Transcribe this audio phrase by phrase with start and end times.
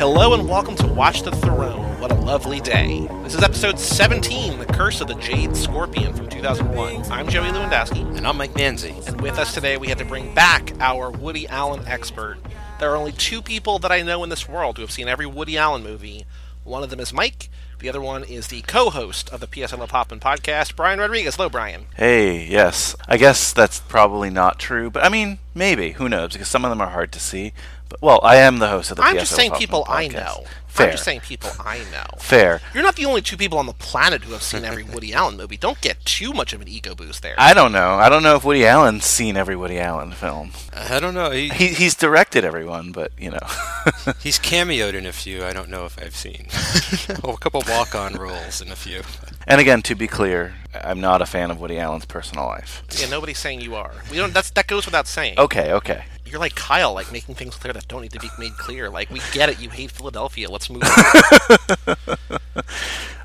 [0.00, 2.00] Hello and welcome to Watch the Throne.
[2.00, 3.06] What a lovely day.
[3.22, 7.12] This is episode 17, The Curse of the Jade Scorpion from 2001.
[7.12, 8.16] I'm Joey Lewandowski.
[8.16, 9.06] And I'm Mike Manzi.
[9.06, 12.38] And with us today, we had to bring back our Woody Allen expert.
[12.78, 15.26] There are only two people that I know in this world who have seen every
[15.26, 16.24] Woody Allen movie.
[16.64, 17.50] One of them is Mike.
[17.80, 21.36] The other one is the co-host of the PSL Poppin' podcast, Brian Rodriguez.
[21.36, 21.86] Hello, Brian.
[21.96, 22.96] Hey, yes.
[23.06, 25.92] I guess that's probably not true, but I mean, maybe.
[25.92, 26.32] Who knows?
[26.32, 27.52] Because some of them are hard to see.
[27.90, 30.08] But well, I am the host of the I'm PSL just saying Poppin' people I
[30.08, 30.12] podcast.
[30.14, 30.44] know.
[30.68, 30.86] Fair.
[30.86, 32.04] I'm just saying people I know.
[32.20, 32.60] Fair.
[32.72, 35.36] You're not the only two people on the planet who have seen every Woody Allen
[35.36, 35.56] movie.
[35.56, 37.34] Don't get too much of an ego boost there.
[37.36, 37.94] I don't know.
[37.94, 40.52] I don't know if Woody Allen's seen every Woody Allen film.
[40.72, 41.32] I don't know.
[41.32, 43.40] He, He, he's directed everyone, but you know.
[44.22, 45.44] he's cameoed in a few.
[45.44, 46.46] I don't know if I've seen.
[47.24, 49.02] oh, a couple walk-on roles in a few.
[49.48, 52.84] and again, to be clear, I'm not a fan of Woody Allen's personal life.
[52.96, 53.92] yeah, nobody's saying you are.
[54.08, 54.32] We don't.
[54.32, 55.34] That's that goes without saying.
[55.36, 56.04] Okay, okay.
[56.30, 58.88] You're like Kyle, like making things clear that don't need to be made clear.
[58.88, 59.60] Like we get it.
[59.60, 60.50] You hate Philadelphia.
[60.50, 61.96] Let's move on.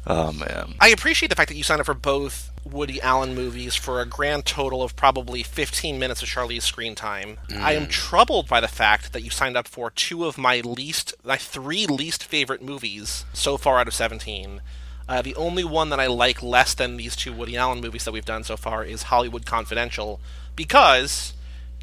[0.08, 0.76] Oh man.
[0.80, 4.06] I appreciate the fact that you signed up for both Woody Allen movies for a
[4.06, 7.38] grand total of probably 15 minutes of Charlie's screen time.
[7.52, 11.16] I am troubled by the fact that you signed up for two of my least,
[11.24, 14.62] my three least favorite movies so far out of 17.
[15.08, 18.12] Uh, the only one that I like less than these two Woody Allen movies that
[18.12, 20.20] we've done so far is Hollywood Confidential,
[20.56, 21.34] because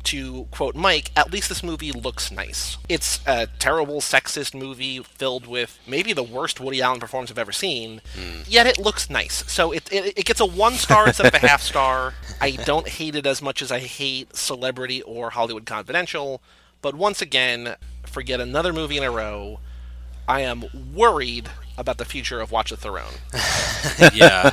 [0.05, 2.77] to quote Mike, at least this movie looks nice.
[2.89, 7.53] It's a terrible sexist movie filled with maybe the worst Woody Allen performance I've ever
[7.53, 8.43] seen, hmm.
[8.47, 9.45] yet it looks nice.
[9.51, 12.15] So it, it, it gets a one star instead of a half star.
[12.41, 16.43] I don't hate it as much as I hate Celebrity or Hollywood Confidential,
[16.81, 19.61] but once again, forget another movie in a row,
[20.29, 23.15] I am worried about the future of Watch the Throne.
[24.15, 24.51] yeah.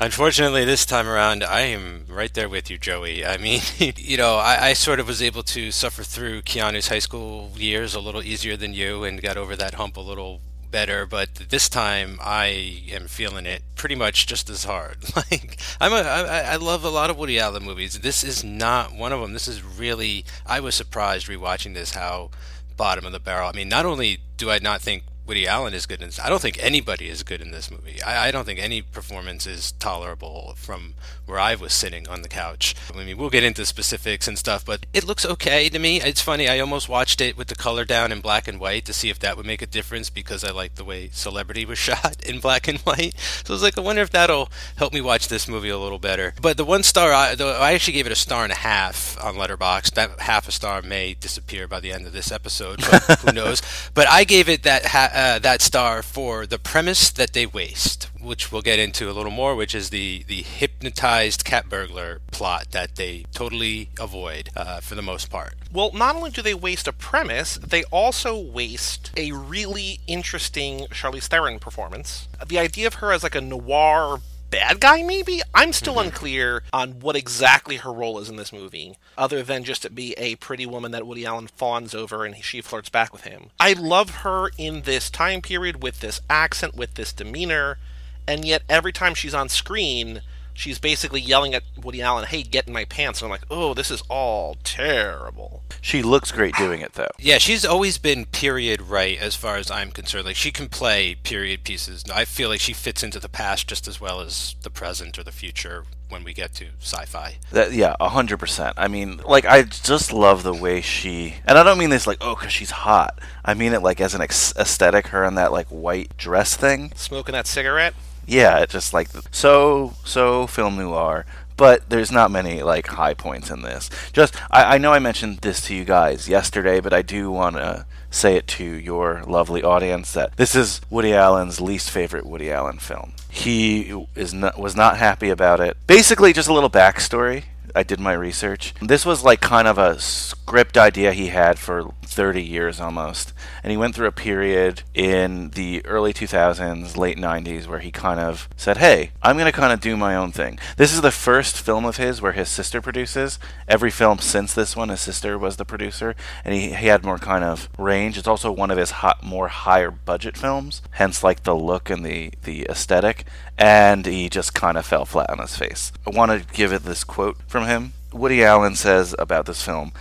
[0.00, 3.24] Unfortunately, this time around, I am right there with you, Joey.
[3.24, 7.00] I mean, you know, I, I sort of was able to suffer through Keanu's high
[7.00, 11.04] school years a little easier than you and got over that hump a little better
[11.04, 12.46] but this time i
[12.90, 16.90] am feeling it pretty much just as hard like i'm a I, I love a
[16.90, 20.60] lot of woody allen movies this is not one of them this is really i
[20.60, 22.30] was surprised rewatching this how
[22.76, 25.86] bottom of the barrel i mean not only do i not think Woody Allen is
[25.86, 26.18] good in this.
[26.18, 28.02] I don't think anybody is good in this movie.
[28.02, 30.94] I, I, don't think any performance is tolerable from
[31.24, 32.74] where I was sitting on the couch.
[32.92, 36.00] I mean, we'll get into specifics and stuff, but it looks okay to me.
[36.00, 36.48] It's funny.
[36.48, 39.20] I almost watched it with the color down in black and white to see if
[39.20, 42.66] that would make a difference because I like the way Celebrity was shot in black
[42.66, 43.14] and white.
[43.44, 46.00] So I was like, I wonder if that'll help me watch this movie a little
[46.00, 46.34] better.
[46.42, 49.16] But the one star, I, the, I actually gave it a star and a half
[49.22, 49.94] on Letterboxd.
[49.94, 53.62] That half a star may disappear by the end of this episode, but who knows?
[53.94, 54.86] But I gave it that.
[54.86, 59.12] Ha- uh, that star for the premise that they waste, which we'll get into a
[59.12, 64.80] little more, which is the the hypnotized cat burglar plot that they totally avoid uh,
[64.80, 65.56] for the most part.
[65.70, 71.26] Well, not only do they waste a premise, they also waste a really interesting Charlize
[71.26, 72.26] Theron performance.
[72.46, 75.40] The idea of her as like a noir bad guy, maybe?
[75.54, 76.08] I'm still mm-hmm.
[76.08, 80.12] unclear on what exactly her role is in this movie, other than just to be
[80.14, 83.50] a pretty woman that Woody Allen fawns over and she flirts back with him.
[83.58, 87.78] I love her in this time period with this accent, with this demeanor,
[88.26, 90.22] and yet every time she's on screen,
[90.60, 93.74] she's basically yelling at Woody Allen, "Hey, get in my pants!" And I'm like, "Oh,
[93.74, 97.10] this is all terrible." She looks great doing it, though.
[97.18, 100.26] Yeah, she's always been period right as far as I'm concerned.
[100.26, 102.04] Like she can play period pieces.
[102.12, 105.24] I feel like she fits into the past just as well as the present or
[105.24, 107.36] the future when we get to sci-fi.
[107.52, 108.74] That, yeah, hundred percent.
[108.76, 112.18] I mean, like I just love the way she, and I don't mean this like
[112.20, 113.18] oh because she's hot.
[113.44, 115.08] I mean it like as an ex- aesthetic.
[115.08, 117.94] Her in that like white dress thing, smoking that cigarette
[118.26, 121.26] yeah, just like so so film noir.
[121.56, 123.90] But there's not many like high points in this.
[124.12, 127.56] Just I, I know I mentioned this to you guys yesterday, but I do want
[127.56, 132.50] to say it to your lovely audience that this is Woody Allen's least favorite Woody
[132.50, 133.12] Allen film.
[133.28, 135.76] He is not, was not happy about it.
[135.86, 137.44] Basically, just a little backstory.
[137.74, 138.74] I did my research.
[138.80, 143.32] This was like kind of a script idea he had for 30 years almost.
[143.62, 148.20] And he went through a period in the early 2000s, late 90s, where he kind
[148.20, 150.58] of said, Hey, I'm going to kind of do my own thing.
[150.76, 153.38] This is the first film of his where his sister produces.
[153.68, 157.18] Every film since this one, his sister was the producer, and he, he had more
[157.18, 158.18] kind of range.
[158.18, 162.04] It's also one of his hot, more higher budget films, hence like the look and
[162.04, 163.24] the, the aesthetic.
[163.56, 165.92] And he just kind of fell flat on his face.
[166.06, 167.92] I want to give it this quote from him.
[168.12, 169.92] Woody Allen says about this film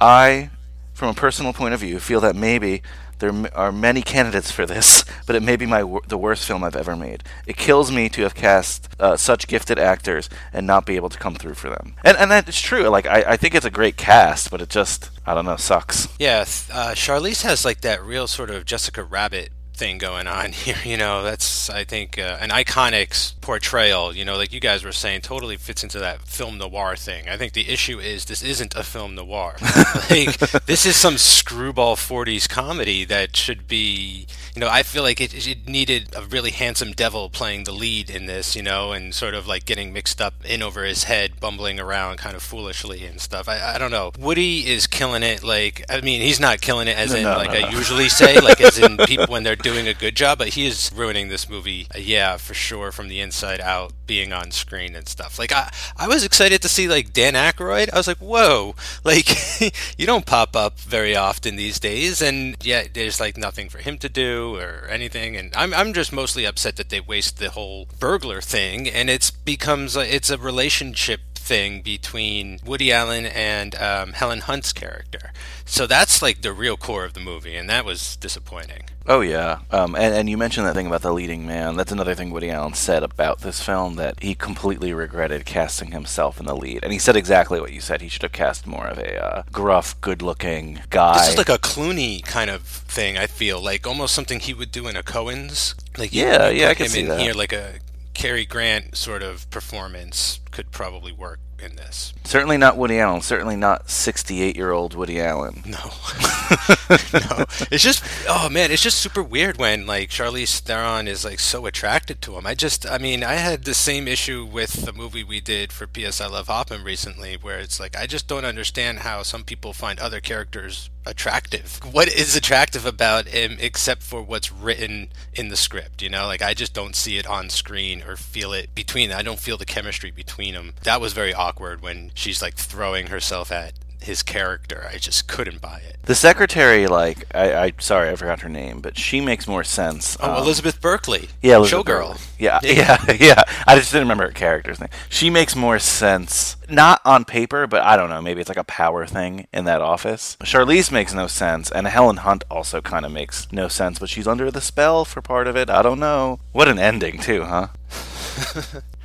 [0.00, 0.50] I
[0.96, 2.82] from a personal point of view, feel that maybe
[3.18, 6.76] there are many candidates for this, but it may be my the worst film I've
[6.76, 7.22] ever made.
[7.46, 11.18] It kills me to have cast uh, such gifted actors and not be able to
[11.18, 11.94] come through for them.
[12.02, 12.88] And and that's true.
[12.88, 16.08] Like I, I think it's a great cast, but it just I don't know sucks.
[16.18, 16.40] Yeah,
[16.72, 20.76] uh, Charlize has like that real sort of Jessica Rabbit thing going on here.
[20.84, 24.14] You know, that's I think uh, an iconic portrayal.
[24.14, 27.28] You know, like you guys were saying, totally fits into that film noir thing.
[27.28, 29.56] I think the issue is this isn't a film noir.
[30.10, 34.26] like this is some screwball '40s comedy that should be.
[34.54, 38.08] You know, I feel like it, it needed a really handsome devil playing the lead
[38.08, 38.56] in this.
[38.56, 42.16] You know, and sort of like getting mixed up in over his head, bumbling around
[42.18, 43.48] kind of foolishly and stuff.
[43.48, 44.12] I, I don't know.
[44.18, 45.42] Woody is killing it.
[45.42, 48.08] Like I mean, he's not killing it as No, in no, like no, I usually
[48.08, 51.26] say, like as in people when they're doing a good job, but he is ruining
[51.26, 51.88] this movie.
[51.96, 55.40] yeah, for sure, from the inside out, being on screen and stuff.
[55.40, 57.92] Like I, I was excited to see like Dan Aykroyd.
[57.92, 59.28] I was like, whoa, like
[59.98, 63.98] you don't pop up very often these days, and yet there's like nothing for him
[63.98, 65.36] to do or anything.
[65.36, 69.32] And I'm, I'm just mostly upset that they waste the whole burglar thing, and it's
[69.32, 75.32] becomes it's a relationship thing between Woody Allen and um, Helen Hunt's character.
[75.64, 78.82] So that's like the real core of the movie, and that was disappointing.
[79.08, 81.76] Oh yeah, um, and and you mentioned that thing about the leading man.
[81.76, 86.40] That's another thing Woody Allen said about this film that he completely regretted casting himself
[86.40, 88.00] in the lead, and he said exactly what you said.
[88.00, 91.18] He should have cast more of a uh, gruff, good-looking guy.
[91.18, 93.16] This is like a Clooney kind of thing.
[93.16, 95.76] I feel like almost something he would do in a Coen's.
[95.96, 97.20] Like Yeah, yeah, I can see in that.
[97.20, 97.32] here.
[97.32, 97.74] Like a
[98.16, 102.12] Cary Grant sort of performance could probably work in this.
[102.24, 103.20] certainly not Woody Allen.
[103.22, 105.62] Certainly not sixty-eight-year-old Woody Allen.
[105.64, 105.78] No,
[106.90, 107.44] no.
[107.70, 111.66] It's just, oh man, it's just super weird when like Charlize Theron is like so
[111.66, 112.46] attracted to him.
[112.46, 115.86] I just, I mean, I had the same issue with the movie we did for
[115.86, 119.72] PS I Love Hoppin' recently, where it's like I just don't understand how some people
[119.72, 121.80] find other characters attractive.
[121.90, 126.02] What is attractive about him except for what's written in the script?
[126.02, 129.12] You know, like I just don't see it on screen or feel it between.
[129.12, 130.74] I don't feel the chemistry between them.
[130.82, 134.88] That was very awkward when she's like throwing herself at his character.
[134.92, 135.96] I just couldn't buy it.
[136.06, 140.16] The secretary, like, I, I sorry, I forgot her name, but she makes more sense.
[140.20, 141.28] Oh, um, Elizabeth Berkley.
[141.42, 142.08] Yeah, Elizabeth Showgirl.
[142.10, 142.22] Berkley.
[142.38, 143.42] Yeah, yeah, yeah.
[143.66, 144.90] I just didn't remember her character's name.
[145.08, 148.22] She makes more sense, not on paper, but I don't know.
[148.22, 150.36] Maybe it's like a power thing in that office.
[150.44, 153.98] Charlize makes no sense, and Helen Hunt also kind of makes no sense.
[153.98, 155.68] But she's under the spell for part of it.
[155.68, 156.38] I don't know.
[156.52, 157.68] What an ending, too, huh?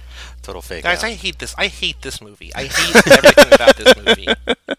[0.41, 0.83] Total fake.
[0.83, 1.07] Guys, out.
[1.07, 1.53] I hate this.
[1.57, 2.53] I hate this movie.
[2.55, 4.27] I hate everything about this movie.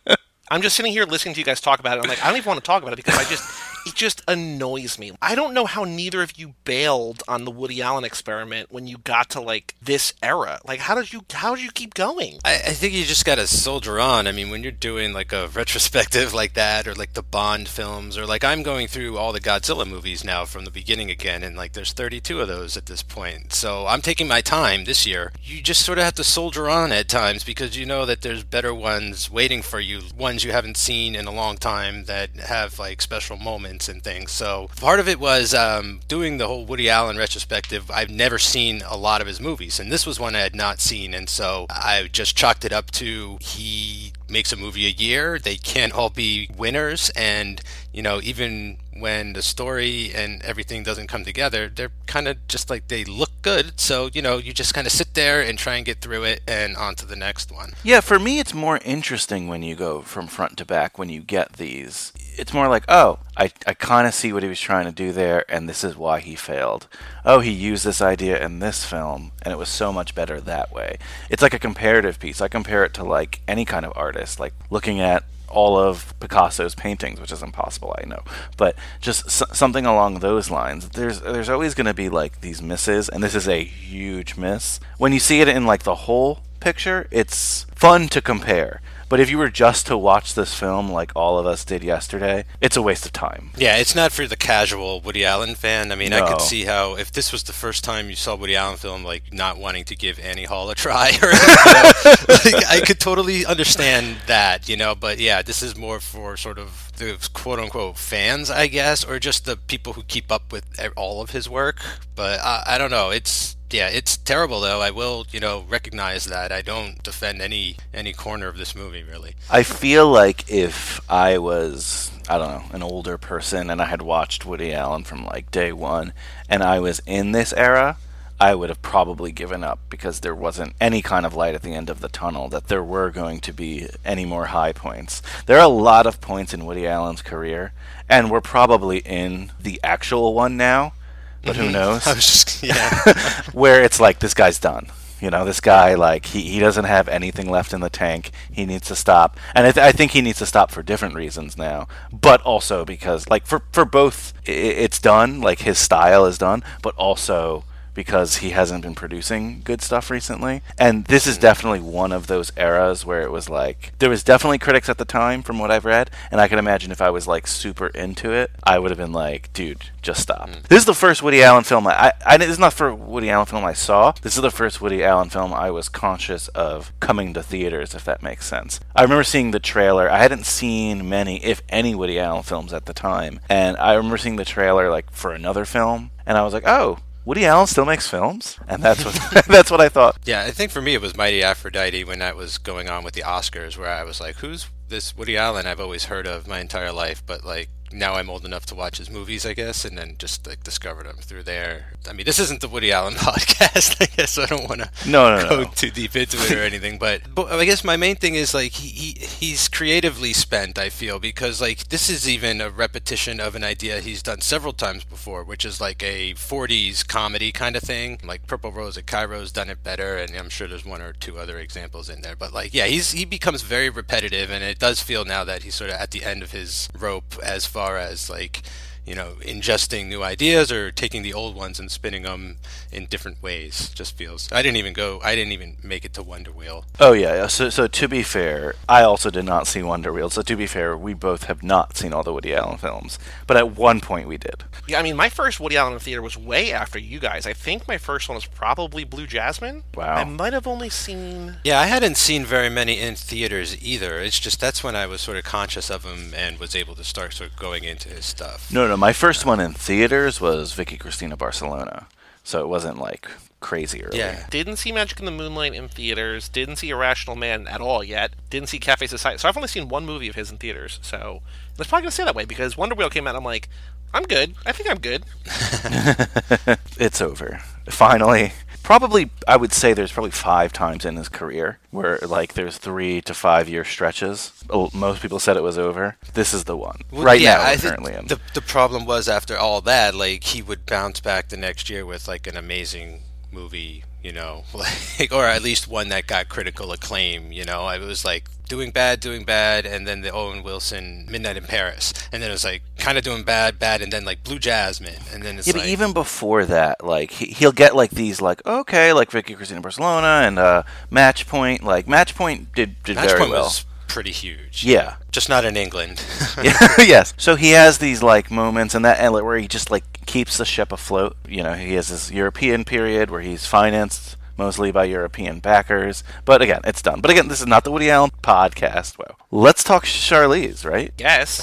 [0.50, 2.02] I'm just sitting here listening to you guys talk about it.
[2.02, 3.42] I'm like, I don't even want to talk about it because I just,
[3.86, 5.12] it just annoys me.
[5.20, 8.98] I don't know how neither of you bailed on the Woody Allen experiment when you
[8.98, 10.60] got to like this era.
[10.64, 12.38] Like, how did you, how did you keep going?
[12.44, 14.26] I, I think you just got to soldier on.
[14.26, 18.16] I mean, when you're doing like a retrospective like that, or like the Bond films,
[18.16, 21.56] or like I'm going through all the Godzilla movies now from the beginning again, and
[21.56, 23.52] like there's 32 of those at this point.
[23.52, 25.32] So I'm taking my time this year.
[25.42, 28.44] You just sort of have to soldier on at times because you know that there's
[28.44, 32.78] better ones waiting for you, ones you haven't seen in a long time that have
[32.78, 34.30] like special moments and things.
[34.32, 37.90] So part of it was um, doing the whole Woody Allen retrospective.
[37.90, 40.80] I've never seen a lot of his movies, and this was one I had not
[40.80, 45.38] seen, and so I just chalked it up to he makes a movie a year.
[45.38, 47.60] They can't all be winners, and
[47.92, 52.70] you know even when the story and everything doesn't come together, they're kind of just
[52.70, 53.78] like they look good.
[53.80, 56.42] So you know you just kind of sit there and try and get through it
[56.46, 57.72] and on to the next one.
[57.82, 61.20] Yeah, for me, it's more interesting when you go from front to back when you
[61.20, 62.12] get these.
[62.36, 65.12] It's more like, oh, I, I kind of see what he was trying to do
[65.12, 66.88] there, and this is why he failed.
[67.24, 70.72] Oh, he used this idea in this film, and it was so much better that
[70.72, 70.98] way.
[71.28, 72.40] It's like a comparative piece.
[72.40, 76.74] I compare it to like any kind of artist, like looking at all of Picasso's
[76.74, 78.22] paintings, which is impossible, I know,
[78.56, 80.88] but just s- something along those lines.
[80.88, 84.80] There's there's always going to be like these misses, and this is a huge miss.
[84.98, 88.80] When you see it in like the whole picture, it's fun to compare.
[89.12, 92.46] But if you were just to watch this film like all of us did yesterday,
[92.62, 93.50] it's a waste of time.
[93.58, 95.92] Yeah, it's not for the casual Woody Allen fan.
[95.92, 98.56] I mean, I could see how if this was the first time you saw Woody
[98.56, 103.00] Allen film, like not wanting to give Annie Hall a try, or like, I could
[103.00, 104.94] totally understand that, you know.
[104.94, 109.18] But yeah, this is more for sort of the quote unquote fans, I guess, or
[109.18, 110.64] just the people who keep up with
[110.96, 111.82] all of his work.
[112.16, 113.10] But I, I don't know.
[113.10, 114.80] It's yeah, it's terrible though.
[114.80, 116.52] I will, you know, recognize that.
[116.52, 119.34] I don't defend any any corner of this movie really.
[119.50, 124.02] I feel like if I was, I don't know, an older person and I had
[124.02, 126.12] watched Woody Allen from like day one
[126.48, 127.96] and I was in this era,
[128.42, 131.74] I would have probably given up because there wasn't any kind of light at the
[131.74, 135.22] end of the tunnel that there were going to be any more high points.
[135.46, 137.72] There are a lot of points in Woody Allen's career,
[138.08, 140.92] and we're probably in the actual one now,
[141.42, 142.06] but who knows?
[142.06, 143.42] I was just yeah.
[143.52, 144.86] where it's like this guy's done.
[145.20, 148.32] You know, this guy like he, he doesn't have anything left in the tank.
[148.50, 151.14] He needs to stop, and I, th- I think he needs to stop for different
[151.14, 151.86] reasons now.
[152.12, 155.40] But also because like for for both, i it's done.
[155.40, 160.62] Like his style is done, but also because he hasn't been producing good stuff recently.
[160.78, 161.42] And this is hmm.
[161.42, 165.04] definitely one of those eras where it was like there was definitely critics at the
[165.04, 168.32] time from what I've read, and I can imagine if I was like super into
[168.32, 170.48] it, I would have been like, dude, just stop.
[170.48, 170.60] Hmm.
[170.68, 173.30] This is the first Woody Allen film I, I, I this is not for Woody
[173.30, 174.12] Allen film I saw.
[174.22, 178.04] This is the first Woody Allen film I was conscious of coming to theaters, if
[178.04, 178.80] that makes sense.
[178.94, 180.10] I remember seeing the trailer.
[180.10, 184.18] I hadn't seen many, if any, Woody Allen films at the time, and I remember
[184.18, 187.84] seeing the trailer like for another film, and I was like, oh, Woody Allen still
[187.84, 190.16] makes films, and that's what that's what I thought.
[190.24, 193.14] Yeah, I think for me it was Mighty Aphrodite when that was going on with
[193.14, 196.58] the Oscars, where I was like, "Who's this Woody Allen?" I've always heard of my
[196.60, 199.96] entire life, but like now I'm old enough to watch his movies, I guess, and
[199.98, 201.92] then just like discovered him through there.
[202.08, 204.38] I mean, this isn't the Woody Allen podcast, I guess.
[204.38, 205.70] I don't want to No, no, go no.
[205.74, 208.72] too deep into it or anything, but but I guess my main thing is like
[208.72, 209.12] he, he
[209.46, 210.78] he's creatively spent.
[210.78, 214.72] I feel because like this is even a repetition of an idea he's done several
[214.72, 218.18] times before, which is like a '40s comedy kind of thing.
[218.24, 221.38] Like Purple Rose of Cairo's done it better, and I'm sure there's one or two
[221.38, 222.36] other examples in there.
[222.36, 225.74] But like, yeah, he's he becomes very repetitive, and it does feel now that he's
[225.74, 228.62] sort of at the end of his rope as far as like
[229.06, 232.56] you know ingesting new ideas or taking the old ones and spinning them
[232.92, 236.22] in different ways just feels i didn't even go i didn't even make it to
[236.22, 237.34] wonder wheel Oh yeah.
[237.34, 237.46] yeah.
[237.48, 240.30] So so to be fair, I also did not see Wonder Wheel.
[240.30, 243.56] So to be fair, we both have not seen all the Woody Allen films, but
[243.56, 244.64] at one point we did.
[244.86, 247.46] Yeah, I mean, my first Woody Allen in theater was way after you guys.
[247.46, 249.82] I think my first one was probably Blue Jasmine.
[249.96, 250.14] Wow.
[250.14, 251.56] I might have only seen.
[251.64, 255.20] yeah i hadn't seen very many in theaters either it's just that's when i was
[255.20, 258.24] sort of conscious of him and was able to start sort of going into his
[258.26, 258.91] stuff No, no.
[258.96, 262.06] My first one in theaters was Vicky Cristina Barcelona,
[262.44, 263.28] so it wasn't like
[263.60, 264.18] crazy early.
[264.18, 266.48] yeah Didn't see Magic in the Moonlight in theaters.
[266.48, 268.32] Didn't see Irrational Man at all yet.
[268.50, 269.38] Didn't see Cafe Society.
[269.38, 270.98] So I've only seen one movie of his in theaters.
[271.02, 271.42] So
[271.78, 273.36] it's probably gonna stay that way because Wonder Wheel came out.
[273.36, 273.68] I'm like,
[274.12, 274.54] I'm good.
[274.66, 275.24] I think I'm good.
[276.98, 277.60] it's over.
[277.88, 278.52] Finally.
[278.82, 283.20] Probably, I would say there's probably five times in his career where, like, there's three
[283.22, 284.52] to five year stretches.
[284.68, 286.16] Oh, Most people said it was over.
[286.34, 287.00] This is the one.
[287.10, 288.26] Well, right yeah, now, I think currently in.
[288.26, 292.04] the the problem was after all that, like he would bounce back the next year
[292.04, 293.22] with like an amazing
[293.52, 297.52] movie, you know, like or at least one that got critical acclaim.
[297.52, 301.58] You know, it was like doing bad, doing bad, and then the Owen Wilson Midnight
[301.58, 304.42] in Paris, and then it was like kind of doing bad, bad, and then like
[304.42, 307.94] Blue Jasmine, and then it's yeah, like but even before that, like he, he'll get
[307.94, 311.82] like these, like okay, like Vicky Cristina Barcelona and uh, Match Point.
[311.82, 313.64] Like Match Point did did Match very Point well.
[313.64, 314.86] was pretty huge.
[314.86, 316.24] Yeah, just not in England.
[316.62, 317.34] yes.
[317.36, 320.64] So he has these like moments and that and where he just like keeps the
[320.64, 321.36] ship afloat.
[321.46, 326.22] You know, he has this European period where he's financed mostly by European backers.
[326.44, 327.20] But again, it's done.
[327.20, 329.18] But again, this is not the Woody Allen podcast.
[329.18, 331.12] Well, let's talk Charlize, right?
[331.18, 331.60] Yes.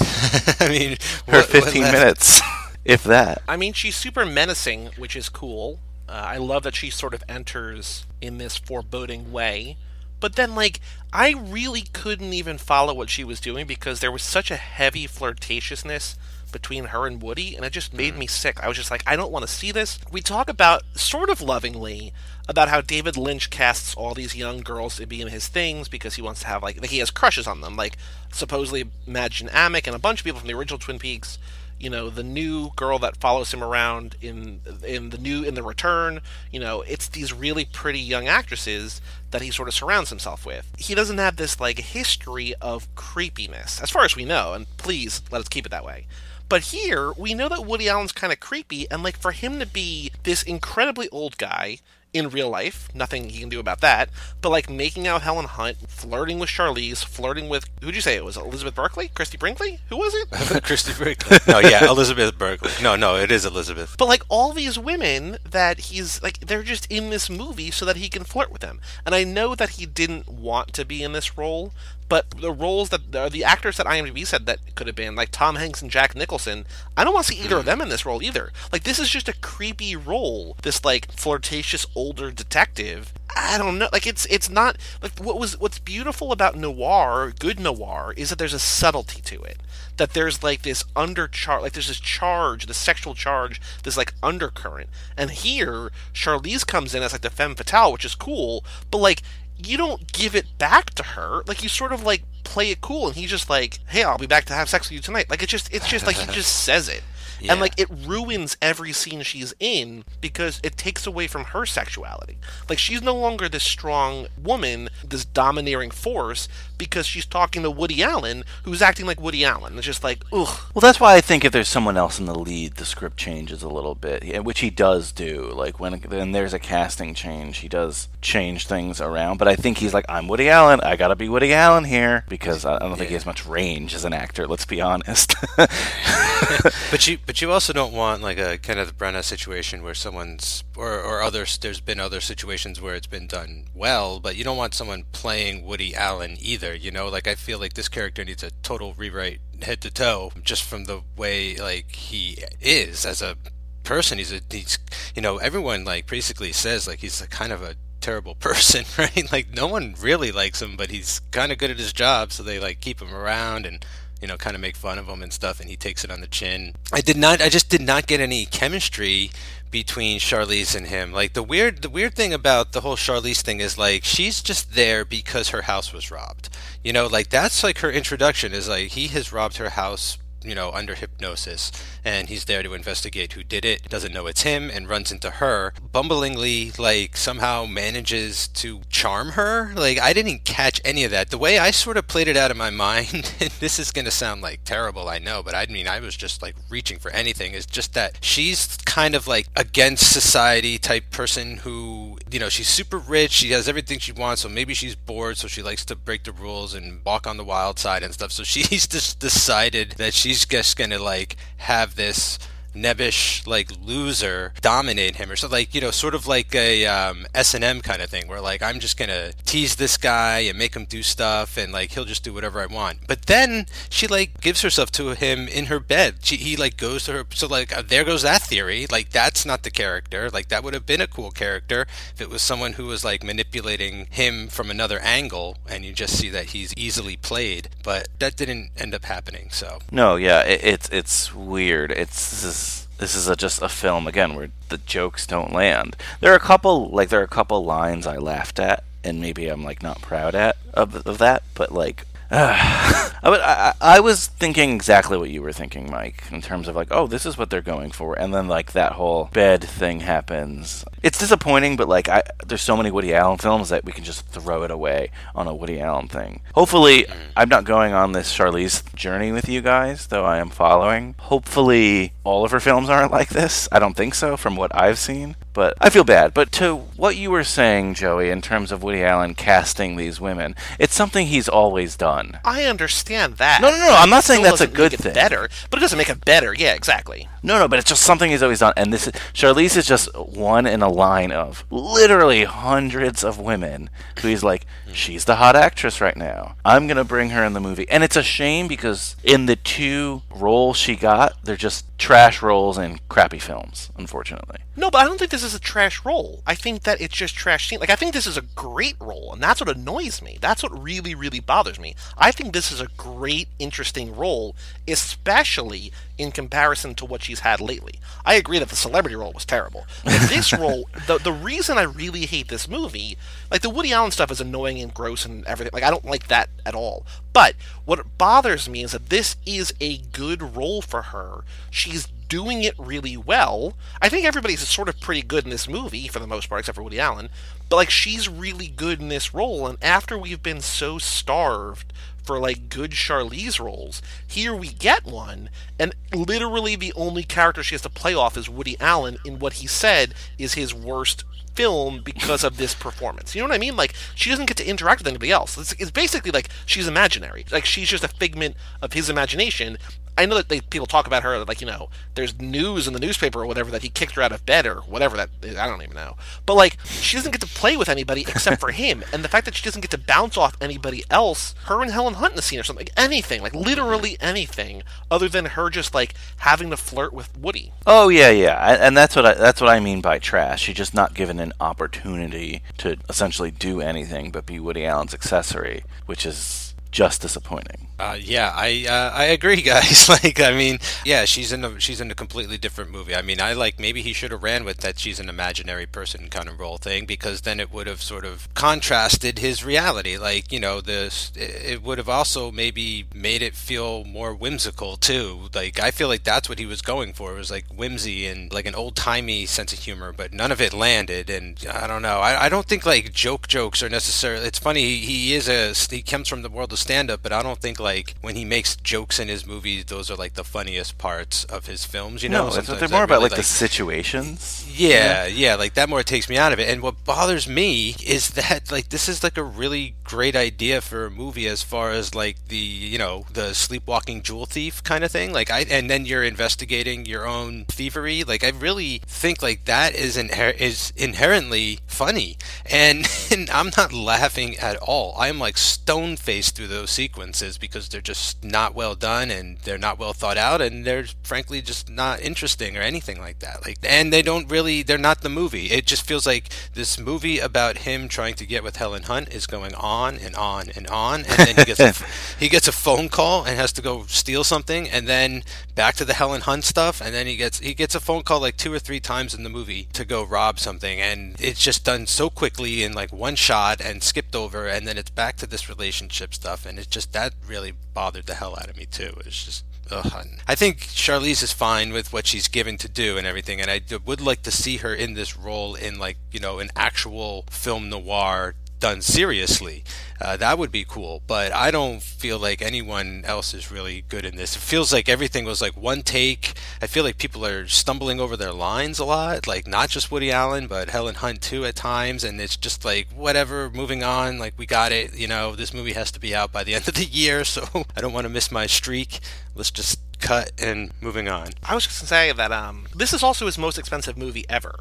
[0.60, 0.90] I mean,
[1.26, 2.40] Her what- what 15 left- minutes,
[2.84, 3.42] if that.
[3.48, 5.78] I mean, she's super menacing, which is cool.
[6.08, 9.76] Uh, I love that she sort of enters in this foreboding way.
[10.18, 10.80] But then, like,
[11.14, 15.06] I really couldn't even follow what she was doing because there was such a heavy
[15.06, 16.16] flirtatiousness
[16.50, 18.20] between her and Woody, and it just made hmm.
[18.20, 18.62] me sick.
[18.62, 19.98] I was just like, I don't want to see this.
[20.10, 22.12] We talk about, sort of lovingly,
[22.48, 26.16] about how David Lynch casts all these young girls to be in his things because
[26.16, 27.76] he wants to have, like, he has crushes on them.
[27.76, 27.96] Like,
[28.32, 31.38] supposedly Mädchen Amick and a bunch of people from the original Twin Peaks
[31.80, 35.62] you know the new girl that follows him around in in the new in the
[35.62, 36.20] return
[36.52, 40.70] you know it's these really pretty young actresses that he sort of surrounds himself with
[40.78, 45.22] he doesn't have this like history of creepiness as far as we know and please
[45.32, 46.06] let us keep it that way
[46.50, 49.66] but here we know that woody allen's kind of creepy and like for him to
[49.66, 51.78] be this incredibly old guy
[52.12, 54.08] in real life, nothing he can do about that.
[54.40, 58.24] But like making out Helen Hunt, flirting with Charlize, flirting with who'd you say it
[58.24, 58.36] was?
[58.36, 60.64] Elizabeth Berkley, Christie Brinkley, who was it?
[60.64, 61.38] Christie Brinkley.
[61.46, 62.72] No, yeah, Elizabeth Berkley.
[62.82, 63.94] No, no, it is Elizabeth.
[63.96, 67.96] But like all these women that he's like they're just in this movie so that
[67.96, 68.80] he can flirt with them.
[69.06, 71.72] And I know that he didn't want to be in this role,
[72.10, 75.30] But the roles that the, the actors that IMDb said that could have been, like
[75.30, 77.66] Tom Hanks and Jack Nicholson, I don't want to see either of hmm.
[77.66, 78.50] them in this role either.
[78.72, 80.56] Like this is just a creepy role.
[80.62, 83.14] This like flirtatious older detective.
[83.36, 83.88] I don't know.
[83.92, 88.40] Like it's it's not like what was what's beautiful about noir, good noir, is that
[88.40, 89.58] there's a subtlety to it.
[89.96, 94.88] That there's like this undercharge, like there's this charge, this sexual charge, this like undercurrent.
[95.16, 99.22] And here, Charlize comes in as like the femme fatale, which is cool, but like
[99.66, 101.42] you don't give it back to her.
[101.46, 104.26] Like you sort of like play it cool, and he's just like, "Hey, I'll be
[104.26, 106.64] back to have sex with you tonight." Like it's just it's just like he just
[106.64, 107.02] says it.
[107.40, 107.52] Yeah.
[107.52, 112.38] And like it ruins every scene she's in because it takes away from her sexuality.
[112.68, 118.02] Like she's no longer this strong woman, this domineering force, because she's talking to Woody
[118.02, 119.76] Allen, who's acting like Woody Allen.
[119.76, 120.58] It's just like, ugh.
[120.74, 123.62] Well, that's why I think if there's someone else in the lead, the script changes
[123.62, 125.52] a little bit, which he does do.
[125.52, 129.38] Like when when there's a casting change, he does change things around.
[129.38, 130.80] But I think he's like, I'm Woody Allen.
[130.82, 133.94] I gotta be Woody Allen here because I I don't think he has much range
[133.94, 134.46] as an actor.
[134.46, 135.34] Let's be honest.
[136.90, 139.94] But you, but you also don't want like a kind of the Branagh situation where
[139.94, 141.56] someone's or or others.
[141.58, 145.64] There's been other situations where it's been done well, but you don't want someone playing
[145.64, 146.74] Woody Allen either.
[146.74, 150.32] You know, like I feel like this character needs a total rewrite head to toe,
[150.42, 153.36] just from the way like he is as a
[153.84, 154.18] person.
[154.18, 154.80] He's a he's
[155.14, 159.30] you know everyone like basically says like he's a kind of a terrible person, right?
[159.30, 162.42] Like no one really likes him, but he's kind of good at his job, so
[162.42, 163.86] they like keep him around and
[164.20, 166.20] you know kind of make fun of him and stuff, and he takes it on
[166.20, 166.74] the chin.
[166.92, 169.30] I did not, I just did not get any chemistry
[169.70, 171.12] between Charlize and him.
[171.12, 174.74] Like the weird, the weird thing about the whole Charlize thing is like she's just
[174.74, 176.48] there because her house was robbed.
[176.82, 180.54] You know, like that's like her introduction is like he has robbed her house you
[180.54, 181.70] know, under hypnosis,
[182.04, 185.30] and he's there to investigate who did it, doesn't know it's him, and runs into
[185.32, 185.72] her.
[185.92, 189.72] Bumblingly, like, somehow manages to charm her.
[189.74, 191.30] Like, I didn't catch any of that.
[191.30, 194.04] The way I sort of played it out of my mind, and this is going
[194.04, 197.10] to sound like terrible, I know, but I mean, I was just like reaching for
[197.10, 202.48] anything, is just that she's kind of like against society type person who, you know,
[202.48, 205.84] she's super rich, she has everything she wants, so maybe she's bored, so she likes
[205.84, 208.32] to break the rules and walk on the wild side and stuff.
[208.32, 212.38] So she's just decided that she's just gonna like have this
[212.74, 217.26] nebbish like loser dominate him or so like you know sort of like a um,
[217.34, 220.84] s&m kind of thing where like i'm just gonna tease this guy and make him
[220.84, 222.98] do stuff and like he'll just do whatever i want.
[223.06, 226.16] But then she like gives herself to him in her bed.
[226.22, 228.86] She, he like goes to her so like uh, there goes that theory.
[228.90, 230.30] Like that's not the character.
[230.30, 233.22] Like that would have been a cool character if it was someone who was like
[233.22, 237.70] manipulating him from another angle and you just see that he's easily played.
[237.82, 239.80] But that didn't end up happening so.
[239.90, 241.90] No, yeah, it, it's it's weird.
[241.90, 242.59] It's this is,
[243.00, 245.96] this is a, just a film again where the jokes don't land.
[246.20, 249.48] There are a couple like there are a couple lines I laughed at, and maybe
[249.48, 252.04] I'm like not proud at of, of that, but like.
[252.32, 256.68] I, would, I, I I was thinking exactly what you were thinking, Mike, in terms
[256.68, 259.64] of like, oh, this is what they're going for, and then like that whole bed
[259.64, 260.84] thing happens.
[261.02, 264.26] It's disappointing, but like, I there's so many Woody Allen films that we can just
[264.28, 266.40] throw it away on a Woody Allen thing.
[266.54, 267.14] Hopefully, mm.
[267.36, 271.16] I'm not going on this Charlize journey with you guys, though I am following.
[271.18, 273.68] Hopefully, all of her films aren't like this.
[273.72, 275.34] I don't think so, from what I've seen.
[275.52, 276.32] But I feel bad.
[276.32, 280.54] But to what you were saying, Joey, in terms of Woody Allen casting these women,
[280.78, 282.38] it's something he's always done.
[282.44, 283.60] I understand that.
[283.60, 285.14] No, no, no, I'm not saying that's a good make it thing.
[285.14, 286.54] Better, but it doesn't make it better.
[286.54, 287.28] Yeah, exactly.
[287.42, 288.74] No, no, but it's just something he's always done.
[288.76, 293.90] And this is, Charlize is just one in a line of literally hundreds of women
[294.20, 294.92] who he's like, hmm.
[294.92, 296.56] she's the hot actress right now.
[296.64, 297.88] I'm going to bring her in the movie.
[297.88, 302.78] And it's a shame because in the two roles she got, they're just trash roles
[302.78, 304.58] in crappy films, unfortunately.
[304.80, 306.42] No, but I don't think this is a trash role.
[306.46, 307.80] I think that it's just trash scene.
[307.80, 310.38] Like I think this is a great role, and that's what annoys me.
[310.40, 311.94] That's what really, really bothers me.
[312.16, 314.56] I think this is a great, interesting role,
[314.88, 318.00] especially in comparison to what she's had lately.
[318.24, 319.84] I agree that the celebrity role was terrible.
[320.02, 323.18] But this role, the the reason I really hate this movie,
[323.50, 325.72] like the Woody Allen stuff is annoying and gross and everything.
[325.74, 327.04] Like I don't like that at all.
[327.34, 331.44] But what bothers me is that this is a good role for her.
[331.70, 333.74] She's doing it really well.
[334.00, 336.76] I think everybody's sort of pretty good in this movie for the most part, except
[336.76, 337.28] for Woody Allen.
[337.68, 342.38] But like she's really good in this role, and after we've been so starved for
[342.38, 347.82] like good Charlize roles, here we get one, and literally the only character she has
[347.82, 352.44] to play off is Woody Allen in what he said is his worst film because
[352.44, 353.34] of this performance.
[353.34, 353.76] You know what I mean?
[353.76, 355.58] Like she doesn't get to interact with anybody else.
[355.58, 357.44] It's, it's basically like she's imaginary.
[357.50, 359.78] Like she's just a figment of his imagination.
[360.18, 363.00] I know that they, people talk about her like you know there's news in the
[363.00, 365.66] newspaper or whatever that he kicked her out of bed or whatever that is, I
[365.66, 366.16] don't even know.
[366.46, 369.46] But like she doesn't get to play with anybody except for him, and the fact
[369.46, 372.42] that she doesn't get to bounce off anybody else, her and Helen Hunt in the
[372.42, 376.76] scene or something, like anything, like literally anything, other than her just like having to
[376.76, 377.72] flirt with Woody.
[377.86, 380.62] Oh yeah, yeah, and that's what I, that's what I mean by trash.
[380.62, 385.84] She's just not given an opportunity to essentially do anything but be Woody Allen's accessory,
[386.06, 387.88] which is just disappointing.
[388.00, 390.08] Uh, yeah, I uh, I agree, guys.
[390.08, 393.14] like, I mean, yeah, she's in a she's in a completely different movie.
[393.14, 396.28] I mean, I like maybe he should have ran with that she's an imaginary person
[396.30, 400.16] kind of role thing because then it would have sort of contrasted his reality.
[400.16, 405.50] Like, you know, this it would have also maybe made it feel more whimsical too.
[405.54, 407.32] Like, I feel like that's what he was going for.
[407.32, 410.60] It was like whimsy and like an old timey sense of humor, but none of
[410.62, 411.28] it landed.
[411.28, 412.20] And I don't know.
[412.20, 414.46] I, I don't think like joke jokes are necessarily.
[414.46, 414.80] It's funny.
[414.80, 417.60] He, he is a he comes from the world of stand up, but I don't
[417.60, 420.98] think like like when he makes jokes in his movies, those are like the funniest
[420.98, 422.22] parts of his films.
[422.22, 424.66] You know, no, they're more about really, like, the situations.
[424.72, 426.68] Yeah, yeah, like that more takes me out of it.
[426.68, 431.06] And what bothers me is that like this is like a really great idea for
[431.06, 435.10] a movie as far as like the you know the sleepwalking jewel thief kind of
[435.10, 435.32] thing.
[435.32, 438.24] Like I and then you're investigating your own thievery.
[438.24, 443.92] Like I really think like that is inher- is inherently funny, and, and I'm not
[443.92, 445.14] laughing at all.
[445.18, 449.56] I'm like stone faced through those sequences because because they're just not well done and
[449.60, 453.64] they're not well thought out and they're frankly just not interesting or anything like that.
[453.64, 455.70] Like and they don't really they're not the movie.
[455.70, 459.46] It just feels like this movie about him trying to get with Helen Hunt is
[459.46, 461.20] going on and on and on.
[461.20, 461.94] And then he gets a,
[462.38, 465.42] he gets a phone call and has to go steal something and then
[465.74, 467.00] back to the Helen Hunt stuff.
[467.00, 469.42] And then he gets he gets a phone call like two or three times in
[469.42, 471.00] the movie to go rob something.
[471.00, 474.66] And it's just done so quickly in like one shot and skipped over.
[474.66, 476.66] And then it's back to this relationship stuff.
[476.66, 479.14] And it's just that really really bothered the hell out of me too.
[479.24, 480.26] It's just Ugh.
[480.46, 483.80] I think Charlize is fine with what she's given to do and everything, and I
[484.04, 487.88] would like to see her in this role in like you know an actual film
[487.88, 489.84] noir done seriously.
[490.20, 494.24] Uh, that would be cool, but I don't feel like anyone else is really good
[494.24, 494.56] in this.
[494.56, 496.54] It feels like everything was like one take.
[496.82, 500.30] I feel like people are stumbling over their lines a lot, like not just Woody
[500.30, 504.38] Allen, but Helen Hunt too at times, and it's just like whatever, moving on.
[504.38, 505.54] Like we got it, you know.
[505.54, 507.66] This movie has to be out by the end of the year, so
[507.96, 509.20] I don't want to miss my streak.
[509.54, 511.50] Let's just cut and moving on.
[511.62, 514.78] I was just gonna say that um, this is also his most expensive movie ever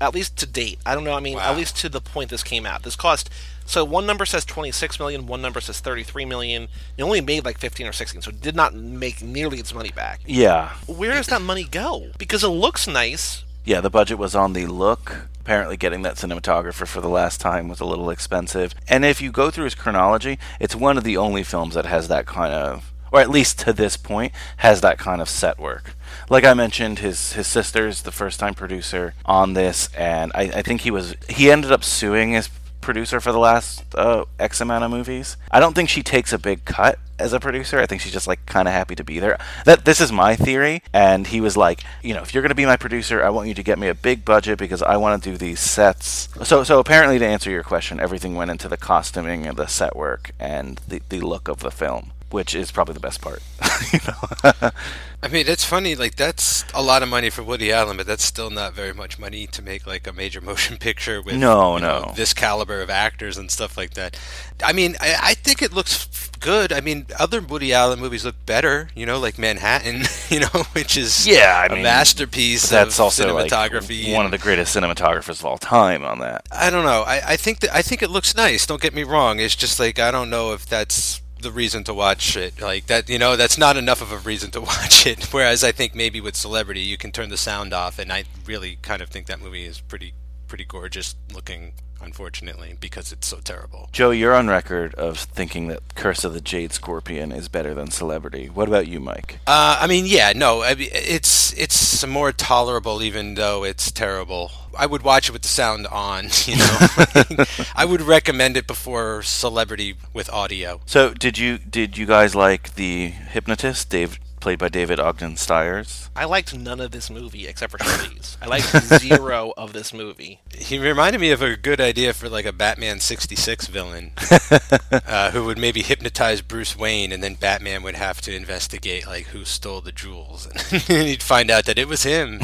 [0.00, 0.78] at least to date.
[0.84, 1.14] I don't know.
[1.14, 1.50] I mean, wow.
[1.50, 2.82] at least to the point this came out.
[2.82, 3.30] This cost.
[3.64, 6.68] So one number says 26 million, one number says 33 million.
[6.96, 9.90] It only made like 15 or 16, so it did not make nearly its money
[9.90, 10.20] back.
[10.24, 10.74] Yeah.
[10.86, 12.10] Where does that money go?
[12.16, 13.44] Because it looks nice.
[13.64, 15.26] Yeah, the budget was on the look.
[15.40, 18.74] Apparently, getting that cinematographer for the last time was a little expensive.
[18.88, 22.06] And if you go through his chronology, it's one of the only films that has
[22.08, 25.96] that kind of, or at least to this point, has that kind of set work
[26.28, 30.62] like I mentioned, his his sister's the first time producer on this, and I, I
[30.62, 32.48] think he was he ended up suing his
[32.80, 35.36] producer for the last uh, X amount of movies.
[35.50, 37.80] I don't think she takes a big cut as a producer.
[37.80, 39.38] I think she's just like kind of happy to be there.
[39.64, 42.56] That this is my theory, and he was like, you know, if you're going to
[42.56, 45.22] be my producer, I want you to get me a big budget because I want
[45.22, 46.28] to do these sets.
[46.42, 49.94] So so apparently to answer your question, everything went into the costuming and the set
[49.94, 53.42] work and the the look of the film which is probably the best part.
[53.92, 54.70] you know?
[55.22, 55.94] I mean, it's funny.
[55.94, 59.18] Like that's a lot of money for Woody Allen, but that's still not very much
[59.18, 62.90] money to make like a major motion picture with no, no know, this caliber of
[62.90, 64.18] actors and stuff like that.
[64.62, 66.72] I mean, I, I think it looks good.
[66.72, 68.90] I mean, other Woody Allen movies look better.
[68.94, 70.04] You know, like Manhattan.
[70.28, 72.68] You know, which is yeah, I a mean, masterpiece.
[72.68, 74.06] That's also cinematography.
[74.06, 76.44] Like one of the greatest cinematographers of all time on that.
[76.50, 77.04] I don't know.
[77.06, 78.66] I, I think that I think it looks nice.
[78.66, 79.38] Don't get me wrong.
[79.38, 82.60] It's just like I don't know if that's the reason to watch it.
[82.60, 85.32] Like that, you know, that's not enough of a reason to watch it.
[85.32, 88.78] Whereas I think maybe with Celebrity, you can turn the sound off, and I really
[88.82, 90.14] kind of think that movie is pretty,
[90.48, 91.72] pretty gorgeous looking.
[91.98, 93.88] Unfortunately, because it's so terrible.
[93.90, 97.90] Joe, you're on record of thinking that Curse of the Jade Scorpion is better than
[97.90, 98.48] Celebrity.
[98.48, 99.38] What about you, Mike?
[99.46, 104.52] Uh, I mean, yeah, no, I mean, it's it's more tolerable, even though it's terrible.
[104.78, 106.28] I would watch it with the sound on.
[106.46, 110.80] You know, I would recommend it before Celebrity with audio.
[110.86, 116.08] So, did you did you guys like the hypnotist, Dave played by David Ogden Stiers.
[116.14, 118.36] I liked none of this movie except for Charlize.
[118.40, 118.66] I liked
[119.00, 120.38] zero of this movie.
[120.56, 124.12] He reminded me of a good idea for like a Batman 66 villain
[124.92, 129.26] uh, who would maybe hypnotize Bruce Wayne and then Batman would have to investigate like
[129.26, 132.38] who stole the jewels and he'd find out that it was him.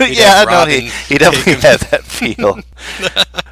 [0.00, 2.60] He'd yeah, have no, he, he take definitely him- had that feel.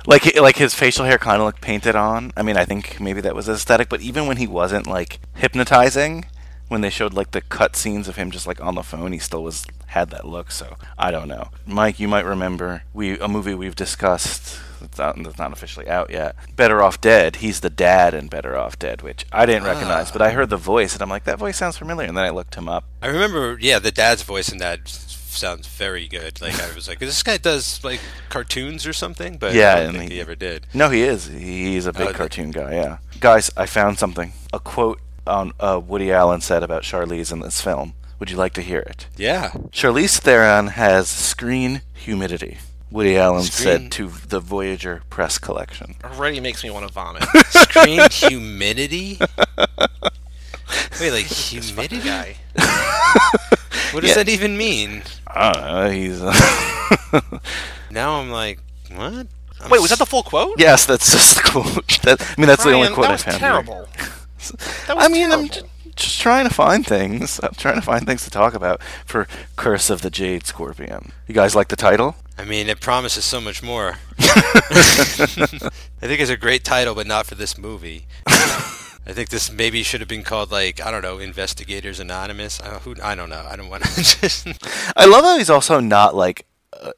[0.07, 2.31] like like his facial hair kind of looked painted on.
[2.37, 6.27] I mean, I think maybe that was aesthetic, but even when he wasn't like hypnotizing,
[6.69, 9.19] when they showed like the cut scenes of him just like on the phone, he
[9.19, 10.51] still was had that look.
[10.51, 12.01] So I don't know, Mike.
[12.01, 14.61] You might remember we a movie we've discussed.
[14.81, 16.37] That's not, that's not officially out yet.
[16.55, 17.37] Better Off Dead.
[17.37, 19.71] He's the dad in Better Off Dead, which I didn't ah.
[19.73, 22.07] recognize, but I heard the voice and I'm like, that voice sounds familiar.
[22.07, 22.85] And then I looked him up.
[23.01, 26.41] I remember, yeah, the dad's voice in that sounds very good.
[26.41, 29.89] Like I was like, this guy does like cartoons or something, but Yeah, I don't
[29.89, 30.67] and think he- he ever did.
[30.75, 31.27] No, he is.
[31.27, 32.75] He's a big Oh, cartoon guy.
[32.75, 34.33] Yeah, guys, I found something.
[34.53, 37.95] A quote on uh, Woody Allen said about Charlize in this film.
[38.19, 39.09] Would you like to hear it?
[39.17, 42.59] Yeah, Charlize Theron has screen humidity.
[42.91, 45.97] Woody Allen Screen- said to the Voyager press collection.
[46.05, 47.25] Already makes me want to vomit.
[47.49, 49.19] screen humidity.
[51.01, 52.01] Wait, like humidity?
[52.01, 52.37] guy.
[53.93, 54.17] What does Yeah.
[54.25, 55.05] that even mean?
[55.29, 55.91] I don't know.
[55.91, 56.21] He's.
[57.91, 58.59] Now I'm like,
[58.95, 59.27] what?
[59.61, 60.55] I'm Wait, was that the full quote?
[60.59, 62.01] yes, that's just the quote.
[62.03, 63.37] That, I mean, that's the only quote that was found.
[63.39, 63.49] here.
[63.49, 63.89] terrible.
[64.89, 65.69] I mean, I'm terrible.
[65.85, 67.41] j- just trying to find things.
[67.43, 71.13] I'm trying to find things to talk about for Curse of the Jade Scorpion.
[71.27, 72.17] You guys like the title?
[72.39, 73.97] I mean, it promises so much more.
[74.19, 78.07] I think it's a great title, but not for this movie.
[78.27, 82.61] I think this maybe should have been called like I don't know, Investigators Anonymous.
[82.61, 83.47] Uh, who I don't know.
[83.49, 84.47] I don't want to just.
[84.97, 86.45] I love how he's also not like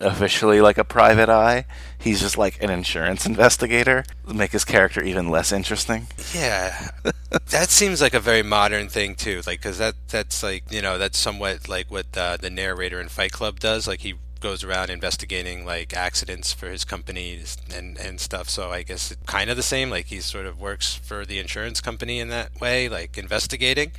[0.01, 1.65] officially like a private eye.
[1.99, 4.05] He's just like an insurance investigator.
[4.27, 6.07] Make his character even less interesting.
[6.35, 6.91] Yeah,
[7.51, 9.43] that seems like a very modern thing too.
[9.47, 13.09] Like, because that that's like you know that's somewhat like what uh, the narrator in
[13.09, 13.87] Fight Club does.
[13.87, 17.41] Like he goes around investigating like accidents for his company
[17.75, 18.49] and and stuff.
[18.49, 19.91] So I guess it's kind of the same.
[19.91, 23.93] Like he sort of works for the insurance company in that way, like investigating.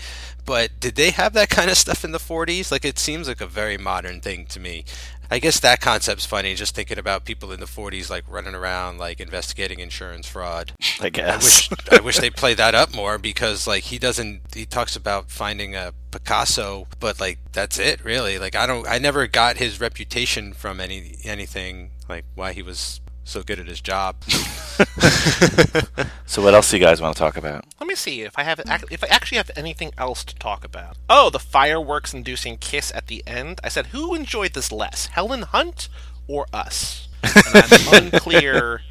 [0.45, 2.71] But did they have that kind of stuff in the 40s?
[2.71, 4.85] Like it seems like a very modern thing to me.
[5.31, 6.55] I guess that concept's funny.
[6.55, 10.73] Just thinking about people in the 40s like running around like investigating insurance fraud.
[10.99, 11.43] I I guess.
[11.43, 15.29] wish I wish they played that up more because like he doesn't he talks about
[15.29, 19.79] finding a Picasso but like that's it really like I don't I never got his
[19.79, 24.15] reputation from any anything like why he was so good at his job.
[26.25, 27.65] so what else do you guys want to talk about?
[27.79, 30.97] Let me see if I have if I actually have anything else to talk about.
[31.09, 33.59] Oh, the fireworks-inducing kiss at the end.
[33.63, 35.89] I said, who enjoyed this less, Helen Hunt
[36.27, 37.07] or us?
[37.23, 38.81] And I'm unclear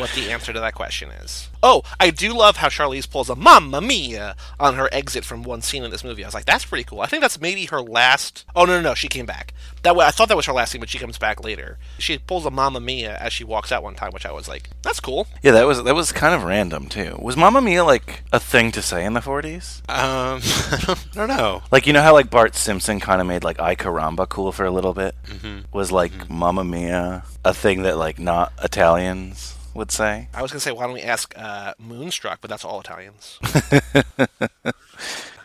[0.00, 1.48] what the answer to that question is.
[1.62, 5.60] Oh, I do love how Charlize pulls a "Mamma Mia" on her exit from one
[5.60, 6.24] scene in this movie.
[6.24, 7.00] I was like, that's pretty cool.
[7.02, 8.44] I think that's maybe her last.
[8.56, 9.52] Oh no, no, no, she came back.
[9.82, 11.78] That way, I thought that was her last scene, but she comes back later.
[11.98, 14.70] She pulls a "Mamma Mia" as she walks out one time, which I was like,
[14.82, 15.26] that's cool.
[15.42, 17.16] Yeah, that was that was kind of random too.
[17.20, 19.80] Was Mamma Mia like a thing to say in the 40s?
[19.88, 20.40] Um
[21.12, 21.62] I don't, know.
[21.70, 24.64] Like you know how like Bart Simpson kind of made like Ay Caramba cool for
[24.64, 25.14] a little bit.
[25.26, 25.64] Mhm.
[25.72, 30.28] Was like Mamma Mia a thing that like not Italians would say?
[30.34, 32.40] I was gonna say, why don't we ask uh, Moonstruck?
[32.40, 33.38] But that's all Italians.
[33.42, 34.72] I'm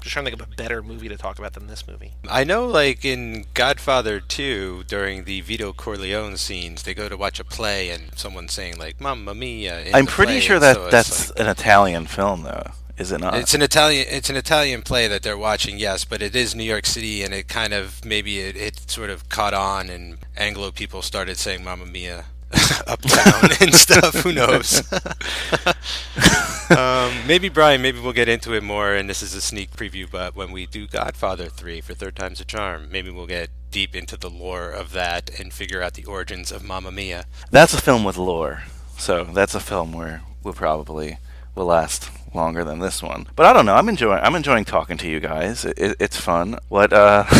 [0.02, 2.14] Just trying to think of a better movie to talk about than this movie.
[2.30, 7.40] I know like in Godfather 2 during the Vito Corleone scenes they go to watch
[7.40, 10.76] a play and someone's saying like Mamma Mia in I'm the pretty play, sure that
[10.76, 13.34] so that's like- an Italian film though, is it not?
[13.36, 14.06] It's an Italian.
[14.10, 17.34] It's an Italian play that they're watching, yes, but it is New York City, and
[17.34, 21.64] it kind of maybe it, it sort of caught on, and Anglo people started saying
[21.64, 22.26] "Mamma Mia"
[22.88, 24.16] uptown and stuff.
[24.16, 24.82] Who knows?
[26.78, 27.82] um, maybe Brian.
[27.82, 30.10] Maybe we'll get into it more, and this is a sneak preview.
[30.10, 33.96] But when we do Godfather three for Third Time's a Charm, maybe we'll get deep
[33.96, 37.26] into the lore of that and figure out the origins of Mamma Mia.
[37.52, 38.64] That's a film with lore.
[38.98, 41.18] So that's a film where we'll probably
[41.56, 43.28] will last longer than this one.
[43.36, 43.76] But I don't know.
[43.76, 44.22] I'm enjoying.
[44.22, 45.66] I'm enjoying talking to you guys.
[45.66, 46.58] It, it, it's fun.
[46.70, 46.94] What?
[46.94, 47.24] Uh,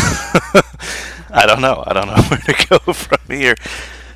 [1.30, 1.84] I don't know.
[1.86, 3.54] I don't know where to go from here.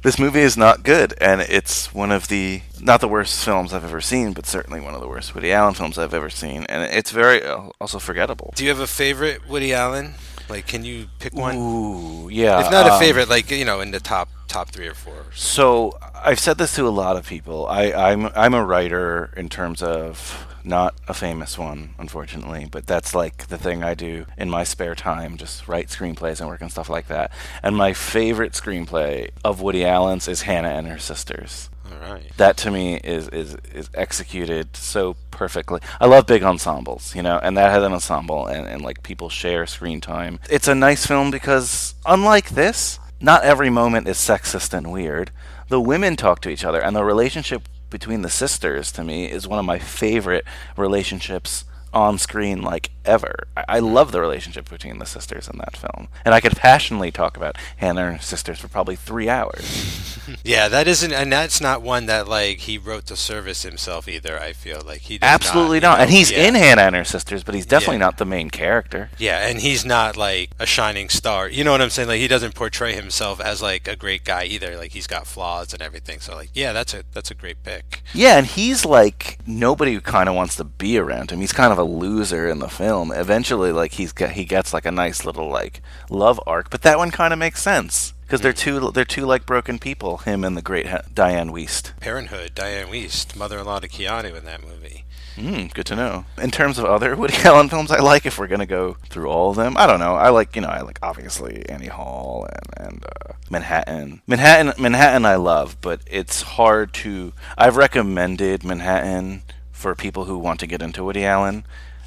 [0.03, 3.85] This movie is not good, and it's one of the not the worst films I've
[3.85, 6.83] ever seen, but certainly one of the worst Woody Allen films I've ever seen, and
[6.91, 8.55] it's very uh, also forgettable.
[8.57, 10.15] Do you have a favorite Woody Allen?
[10.49, 11.55] Like, can you pick one?
[11.57, 12.65] Ooh, yeah.
[12.65, 15.27] if not a um, favorite, like you know, in the top top three or four.
[15.35, 17.67] So I've said this to a lot of people.
[17.67, 23.15] I, I'm I'm a writer in terms of not a famous one, unfortunately, but that's
[23.15, 26.71] like the thing I do in my spare time, just write screenplays and work and
[26.71, 27.33] stuff like that.
[27.63, 31.71] And my favorite screenplay of Woody Allen's is Hannah and Her Sisters.
[31.91, 32.31] All right.
[32.37, 35.81] That to me is, is is executed so perfectly.
[36.01, 39.29] I love big ensembles, you know, and that has an ensemble and, and like people
[39.29, 40.39] share screen time.
[40.49, 45.31] It's a nice film because unlike this, not every moment is sexist and weird.
[45.69, 49.47] The women talk to each other and the relationship between the sisters to me is
[49.47, 50.45] one of my favorite
[50.77, 53.49] relationships on screen like ever.
[53.57, 57.11] I, I love the relationship between the sisters in that film, and I could passionately
[57.11, 60.07] talk about Hannah and her sisters for probably three hours.
[60.45, 64.39] Yeah, that isn't, and that's not one that like he wrote to service himself either.
[64.39, 66.47] I feel like he Absolutely not, know, and he's yeah.
[66.47, 68.07] in Hannah and her sisters, but he's definitely Yeah.
[68.07, 69.11] not the main character.
[69.19, 71.49] Yeah, and he's not like a shining star.
[71.49, 72.07] You know what I'm saying?
[72.09, 74.77] Like he doesn't portray himself as like a great guy either.
[74.77, 76.21] Like he's got flaws and everything.
[76.21, 78.03] So like, yeah, that's a that's a great pick.
[78.15, 81.41] Yeah, and he's like nobody who kind of wants to be around him.
[81.41, 83.00] He's kind of a loser in the film.
[83.09, 86.99] Eventually, like he's got, he gets like a nice little like love arc, but that
[86.99, 90.19] one kind of makes sense because they're two they're two like broken people.
[90.19, 91.99] Him and the great ha- Dianne Wiest.
[92.01, 95.05] Parenthood, Dianne Wiest, mother-in-law to Keanu in that movie.
[95.37, 96.27] Mm, good to know.
[96.39, 99.51] In terms of other Woody Allen films, I like if we're gonna go through all
[99.51, 99.77] of them.
[99.77, 100.15] I don't know.
[100.15, 104.23] I like you know I like obviously Annie Hall and and uh, Manhattan.
[104.27, 107.33] Manhattan Manhattan I love, but it's hard to.
[107.57, 111.65] I've recommended Manhattan for people who want to get into Woody Allen,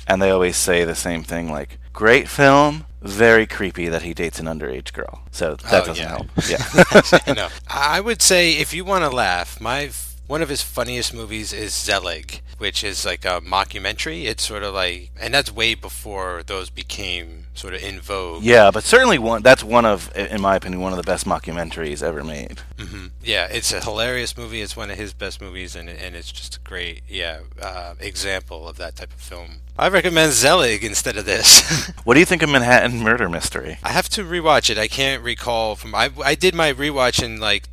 [0.07, 2.85] and they always say the same thing like great film.
[3.01, 5.23] Very creepy that he dates an underage girl.
[5.31, 6.09] So that Oh, doesn't yeah.
[6.09, 6.27] help.
[7.27, 7.33] Yeah.
[7.33, 9.89] no, I would say if you want to laugh, my
[10.27, 14.25] one of his funniest movies is Zelig, which is like a mockumentary.
[14.25, 18.43] It's sort of like, and that's way before those became sort of in vogue.
[18.43, 19.43] yeah, but certainly one.
[19.43, 22.61] That's one of, in my opinion, one of the best mockumentaries ever made.
[22.79, 24.61] hmm Yeah, it's a hilarious movie.
[24.61, 28.67] It's one of his best movies, and and it's just a great, yeah, uh, example
[28.67, 29.59] of that type of film.
[29.77, 31.91] I recommend Zelig instead of this.
[32.03, 33.77] What do you think of Manhattan Murder Mystery?
[33.81, 34.77] I have to rewatch it.
[34.77, 37.71] I can't recall from I I did my rewatch in like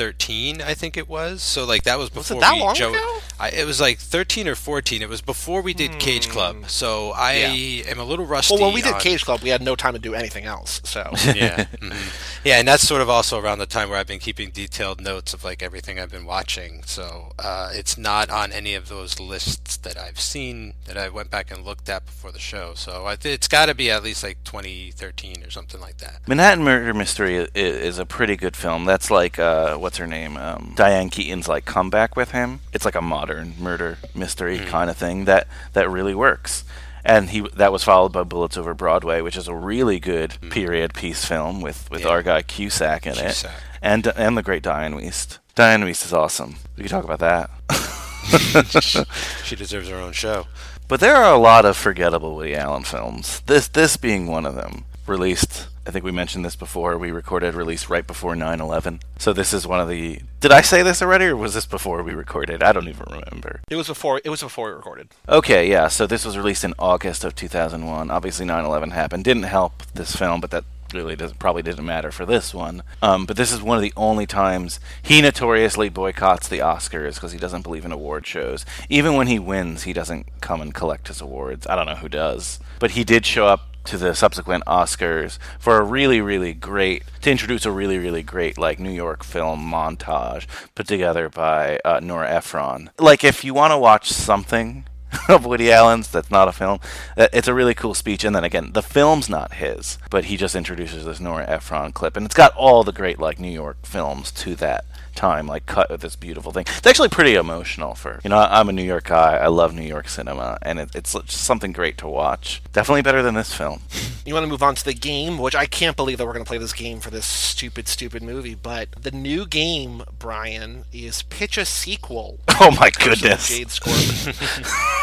[0.00, 1.42] 2013, I think it was.
[1.42, 3.18] So like that was it before that we long Joe- ago?
[3.38, 5.00] I, it was like 13 or 14.
[5.00, 6.68] It was before we did Cage Club.
[6.68, 8.54] So I am a little rusty.
[8.54, 10.80] Well, when we did on- Cage Club, we had no time to do anything else.
[10.84, 12.40] So yeah, mhm.
[12.44, 15.32] yeah, and that's sort of also around the time where I've been keeping detailed notes
[15.32, 16.82] of like everything I've been watching.
[16.84, 21.30] So uh, it's not on any of those lists that I've seen that I went
[21.30, 22.72] back and looked at before the show.
[22.74, 26.20] So I th- it's got to be at least like 2013 or something like that.
[26.26, 28.84] Manhattan Murder Mystery is, is a pretty good film.
[28.84, 32.60] That's like uh, what's her name, um, Diane Keaton's like comeback with him.
[32.72, 36.62] It's like a modern murder mystery kind of thing that that really works.
[37.04, 40.94] And he that was followed by Bullets Over Broadway, which is a really good period
[40.94, 42.08] piece film with, with Yeah.
[42.10, 43.50] our guy Cusack in Cusack.
[43.50, 45.38] it, and and the great Dianne Wiest.
[45.56, 46.54] Dianne Wiest is awesome.
[46.76, 47.50] We can talk about that.
[49.44, 50.46] She deserves her own show.
[50.86, 53.40] But there are a lot of forgettable Woody Allen films.
[53.46, 54.84] This this being one of them.
[55.08, 56.98] Released, I think we mentioned this before.
[56.98, 59.00] We recorded released right before 9/11.
[59.18, 60.20] So this is one of the.
[60.40, 62.62] Did I say this already, or was this before we recorded?
[62.62, 63.60] I don't even remember.
[63.70, 65.08] it was before it was before we recorded.
[65.28, 65.88] Okay, yeah.
[65.88, 68.10] So this was released in August of 2001.
[68.10, 69.24] Obviously, 9/11 happened.
[69.24, 72.82] Didn't help this film, but that really doesn't probably didn't matter for this one.
[73.02, 77.32] Um, but this is one of the only times he notoriously boycotts the Oscars because
[77.32, 78.66] he doesn't believe in award shows.
[78.88, 81.66] Even when he wins, he doesn't come and collect his awards.
[81.66, 85.78] I don't know who does, but he did show up to the subsequent Oscars for
[85.78, 90.46] a really, really great to introduce a really, really great like New York film montage
[90.74, 92.90] put together by uh, Nora Ephron.
[92.98, 94.84] Like if you want to watch something
[95.28, 96.80] of Woody Allen's that's not a film,
[97.16, 98.24] uh, it's a really cool speech.
[98.24, 102.16] And then again, the film's not his, but he just introduces this Nora Ephron clip,
[102.16, 105.90] and it's got all the great like New York films to that time, like cut
[105.90, 106.64] with this beautiful thing.
[106.68, 108.38] It's actually pretty emotional for you know.
[108.38, 109.36] I'm a New York guy.
[109.36, 112.62] I love New York cinema, and it, it's just something great to watch.
[112.72, 113.82] Definitely better than this film.
[114.26, 116.44] You want to move on to the game, which I can't believe that we're going
[116.44, 118.54] to play this game for this stupid, stupid movie.
[118.54, 122.38] But the new game, Brian, is pitch a sequel.
[122.60, 123.48] Oh my Curse of the goodness!
[123.48, 124.96] Jade Scorpion.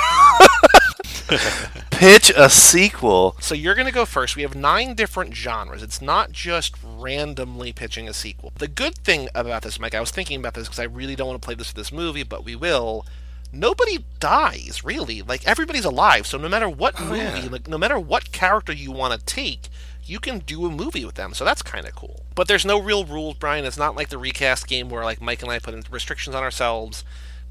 [1.92, 3.36] Pitch a sequel.
[3.40, 4.36] so you're going to go first.
[4.36, 5.84] We have nine different genres.
[5.84, 8.54] It's not just randomly pitching a sequel.
[8.58, 11.28] The good thing about this, Mike, I was thinking about this because I really don't
[11.28, 13.06] want to play this for this movie, but we will.
[13.52, 15.22] Nobody dies, really.
[15.22, 16.28] Like everybody's alive.
[16.28, 17.50] So no matter what oh, movie, yeah.
[17.52, 19.70] like no matter what character you want to take,
[20.04, 21.34] you can do a movie with them.
[21.34, 22.24] So that's kind of cool.
[22.36, 23.66] But there's no real rules, Brian.
[23.66, 26.44] It's not like the recast game where like Mike and I put in restrictions on
[26.44, 27.04] ourselves.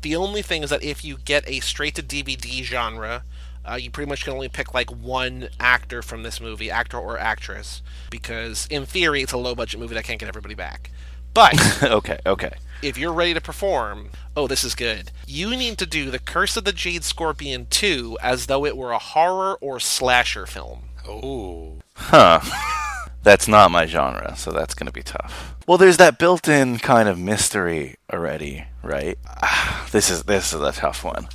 [0.03, 3.25] The only thing is that if you get a straight to DVD genre,
[3.71, 7.19] uh, you pretty much can only pick like one actor from this movie, actor or
[7.19, 10.91] actress, because in theory it's a low budget movie that can't get everybody back.
[11.35, 12.53] But okay, okay.
[12.83, 15.11] if you're ready to perform, oh, this is good.
[15.27, 18.93] You need to do The Curse of the Jade Scorpion 2 as though it were
[18.93, 20.85] a horror or slasher film.
[21.07, 22.41] Oh, Huh.
[23.23, 25.57] That's not my genre, so that's going to be tough.
[25.67, 29.19] Well, there's that built-in kind of mystery already, right?
[29.27, 31.27] Ah, this is this is a tough one.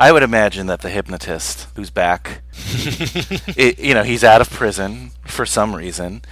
[0.00, 5.10] I would imagine that the hypnotist who's back, it, you know, he's out of prison
[5.26, 6.22] for some reason,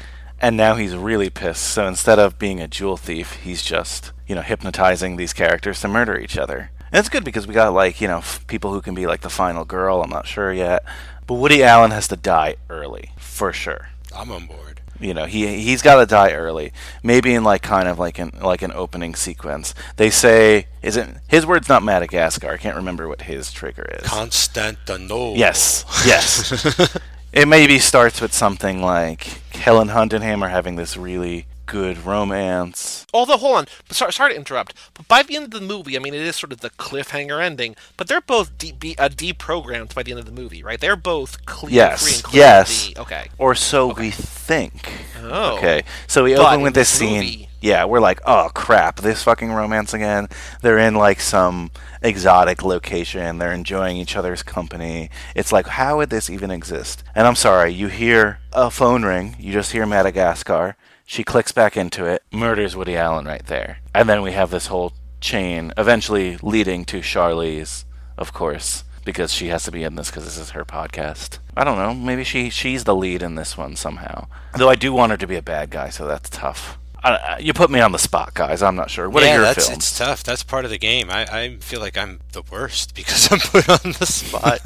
[0.41, 1.65] and now he's really pissed.
[1.65, 5.89] So instead of being a jewel thief, he's just, you know, hypnotizing these characters to
[5.89, 6.71] murder each other.
[6.93, 9.23] And it's good because we got like, you know, f- people who can be like
[9.23, 10.01] the final girl.
[10.01, 10.85] I'm not sure yet,
[11.27, 13.89] but Woody Allen has to die early for sure.
[14.15, 14.81] I'm on board.
[15.01, 16.73] You know, he he's got to die early.
[17.03, 19.75] Maybe in like kind of like an like an opening sequence.
[19.97, 22.51] They say is it his word's not Madagascar.
[22.51, 24.07] I can't remember what his trigger is.
[24.07, 25.37] Constantinople.
[25.37, 26.97] Yes, yes.
[27.33, 32.05] it maybe starts with something like Helen Hunt and him are having this really good
[32.05, 33.07] romance.
[33.13, 36.01] Although, hold on, sorry, sorry to interrupt, but by the end of the movie, I
[36.01, 39.95] mean, it is sort of the cliffhanger ending, but they're both de- be, uh, deprogrammed
[39.95, 40.81] by the end of the movie, right?
[40.81, 42.89] They're both clear, Yes, free and clear yes.
[42.89, 43.29] the- okay.
[43.39, 44.93] Or so we think.
[45.23, 45.57] Oh.
[45.59, 45.83] Okay.
[46.07, 47.15] So we But open with this this scene.
[47.21, 50.29] movie- Yeah, we're like, oh crap, this fucking romance again.
[50.63, 53.39] They're in like some exotic location.
[53.39, 55.11] They're enjoying each other's company.
[55.35, 57.03] It's like, how would this even exist?
[57.15, 59.35] And I'm sorry, you hear a phone ring.
[59.41, 60.77] You just hear Madagascar.
[61.09, 63.79] She clicks back into it, murders Woody Allen right there.
[63.95, 67.85] And then we have this whole chain eventually leading to Charlize,
[68.19, 71.39] of course, because she has to be in this because this is her podcast.
[71.57, 71.95] I don't know.
[71.95, 74.27] Maybe she she's the lead in this one somehow.
[74.57, 76.77] Though I do want her to be a bad guy, so that's tough.
[77.05, 78.61] I, I- you put me on the spot, guys.
[78.61, 79.09] I'm not sure.
[79.09, 79.79] What yeah, are your that's films?
[79.79, 80.25] it's tough.
[80.25, 81.09] That's part of the game.
[81.09, 84.61] I, I feel like I'm the worst because I'm put on the spot.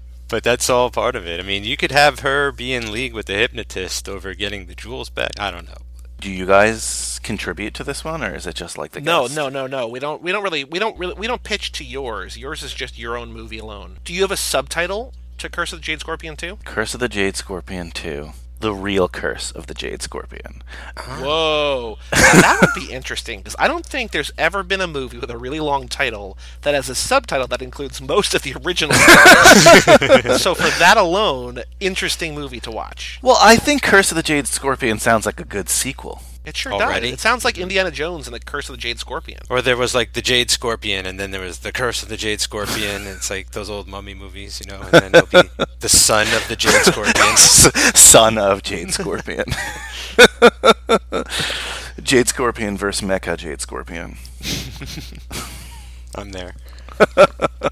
[0.28, 1.40] but that's all part of it.
[1.40, 4.74] I mean, you could have her be in league with the hypnotist over getting the
[4.74, 5.32] jewels back.
[5.38, 5.76] I don't know.
[6.18, 9.36] Do you guys contribute to this one, or is it just like the No, guest?
[9.36, 9.86] no, no, no.
[9.86, 10.22] We don't.
[10.22, 10.64] We don't really.
[10.64, 11.14] We don't really.
[11.14, 12.38] We don't pitch to yours.
[12.38, 13.98] Yours is just your own movie alone.
[14.04, 16.56] Do you have a subtitle to Curse of the Jade Scorpion two?
[16.64, 18.30] Curse of the Jade Scorpion 2.
[18.58, 20.62] The real curse of the Jade Scorpion.
[20.96, 25.18] Whoa, Now, that would be interesting because I don't think there's ever been a movie
[25.18, 28.94] with a really long title that has a subtitle that includes most of the original.
[30.38, 33.18] so for that alone, interesting movie to watch.
[33.22, 36.22] Well, I think Curse of the Jade Scorpion sounds like a good sequel.
[36.46, 37.10] It sure Already?
[37.10, 37.14] does.
[37.18, 39.40] It sounds like Indiana Jones and the Curse of the Jade Scorpion.
[39.50, 42.16] Or there was like the Jade Scorpion, and then there was the Curse of the
[42.16, 43.02] Jade Scorpion.
[43.02, 44.80] and it's like those old mummy movies, you know.
[44.80, 47.36] And then there'll be the son of the Jade Scorpion.
[47.96, 49.44] Son of Jade Scorpion.
[52.02, 54.16] Jade Scorpion versus Mecha Jade Scorpion.
[56.14, 56.54] I'm there.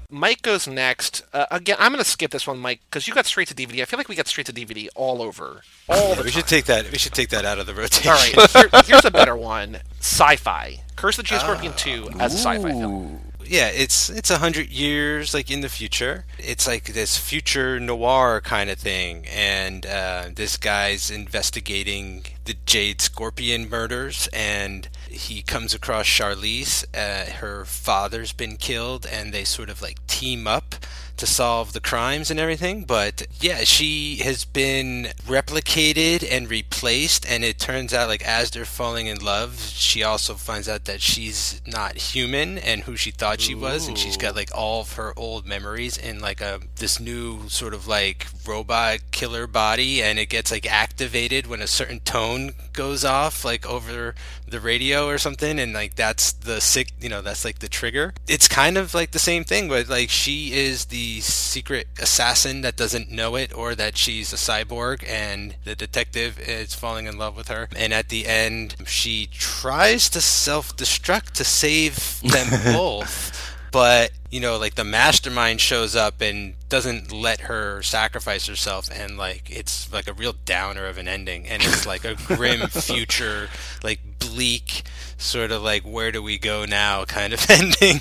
[0.09, 1.23] Mike goes next.
[1.33, 3.81] Uh, again, I'm going to skip this one, Mike, because you got straight to DVD.
[3.81, 6.31] I feel like we got straight to DVD all over, all the We time.
[6.31, 6.91] should take that.
[6.91, 8.09] We should take that out of the rotation.
[8.11, 10.81] All right, here, here's a better one: sci-fi.
[10.95, 13.19] Curse of the Jade Scorpion 2 as a sci-fi film.
[13.47, 16.25] Yeah, it's it's a hundred years like in the future.
[16.39, 23.01] It's like this future noir kind of thing, and uh, this guy's investigating the Jade
[23.01, 26.85] Scorpion murders, and he comes across Charlize.
[26.93, 30.75] Uh, her father's been killed, and they sort of like team up
[31.17, 32.83] to solve the crimes and everything.
[32.83, 38.65] But yeah, she has been replicated and replaced, and it turns out like as they're
[38.65, 43.41] falling in love, she also finds out that she's not human and who she thought
[43.41, 46.99] she was, and she's got like all of her old memories in like a this
[46.99, 52.01] new sort of like robot killer body, and it gets like activated when a certain
[52.01, 54.15] tone goes off, like over
[54.47, 58.13] the radio or something, and like that's the sick, you know, that's like the trigger.
[58.27, 62.75] It's kind of like the same thing, but like she is the secret assassin that
[62.75, 67.35] doesn't know it, or that she's a cyborg, and the detective is falling in love
[67.35, 67.67] with her.
[67.75, 73.55] And at the end, she tries to self-destruct to save them both.
[73.71, 79.17] But you know, like the mastermind shows up and doesn't let her sacrifice herself, and
[79.17, 83.47] like it's like a real downer of an ending, and it's like a grim future,
[83.81, 84.83] like bleak,
[85.17, 87.99] sort of like where do we go now kind of ending.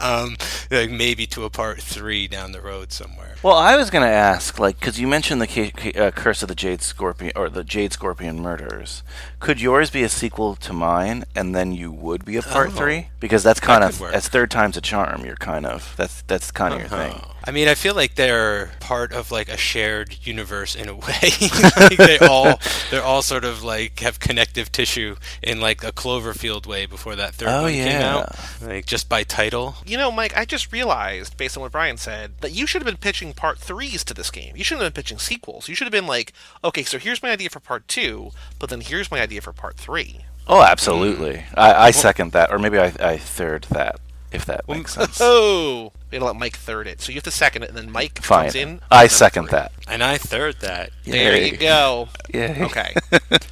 [0.00, 0.36] um,
[0.70, 3.34] like maybe to a part three down the road somewhere.
[3.42, 6.42] Well, I was going to ask, like, because you mentioned the Ca- Ca- uh, Curse
[6.42, 9.02] of the Jade Scorpion, or the Jade Scorpion murders.
[9.40, 12.72] Could yours be a sequel to mine, and then you would be a part Oh.
[12.72, 13.08] three?
[13.18, 15.24] Because that's kind could of, that's third time's a charm.
[15.24, 17.20] You're kind of, that's that's kind of your thing.
[17.44, 21.30] I mean, I feel like they're part of like a shared universe in a way.
[21.76, 26.66] like they all they're all sort of like have connective tissue in like a Cloverfield
[26.66, 28.16] way before that third Oh, one came yeah.
[28.16, 28.36] out.
[28.62, 29.74] Like just by title.
[29.84, 32.86] You know, Mike, I just realized, based on what Brian said, that you should have
[32.86, 34.56] been pitching part threes to this game.
[34.56, 35.68] You shouldn't have been pitching sequels.
[35.68, 36.32] You should have been like,
[36.62, 39.76] okay, so here's my idea for part two, but then here's my idea for part
[39.76, 40.20] three.
[40.46, 41.44] Oh, absolutely.
[41.56, 44.00] I, I second that, or maybe I, I third that.
[44.32, 45.18] If that makes sense.
[45.22, 47.00] Oh, we gotta let Mike third it.
[47.00, 48.44] So you have to second it, and then Mike Fine.
[48.44, 48.80] comes in.
[48.90, 49.52] I second three.
[49.52, 49.72] that.
[49.88, 50.90] And I third that.
[51.04, 51.50] There Yay.
[51.50, 52.08] you go.
[52.34, 52.62] Yay.
[52.64, 52.94] Okay.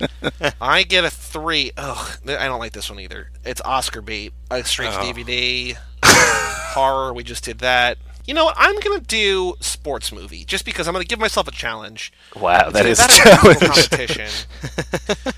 [0.60, 1.72] I get a three.
[1.76, 3.30] Ugh, I don't like this one either.
[3.44, 4.32] It's Oscar bait.
[4.50, 5.00] A straight Oh.
[5.00, 5.76] DVD.
[6.02, 7.12] Horror.
[7.14, 7.98] We just did that.
[8.30, 8.54] You know what?
[8.56, 12.12] I'm gonna do sports movie just because I'm gonna give myself a challenge.
[12.36, 13.90] Wow, that is It's a about challenge.
[13.90, 14.28] competition.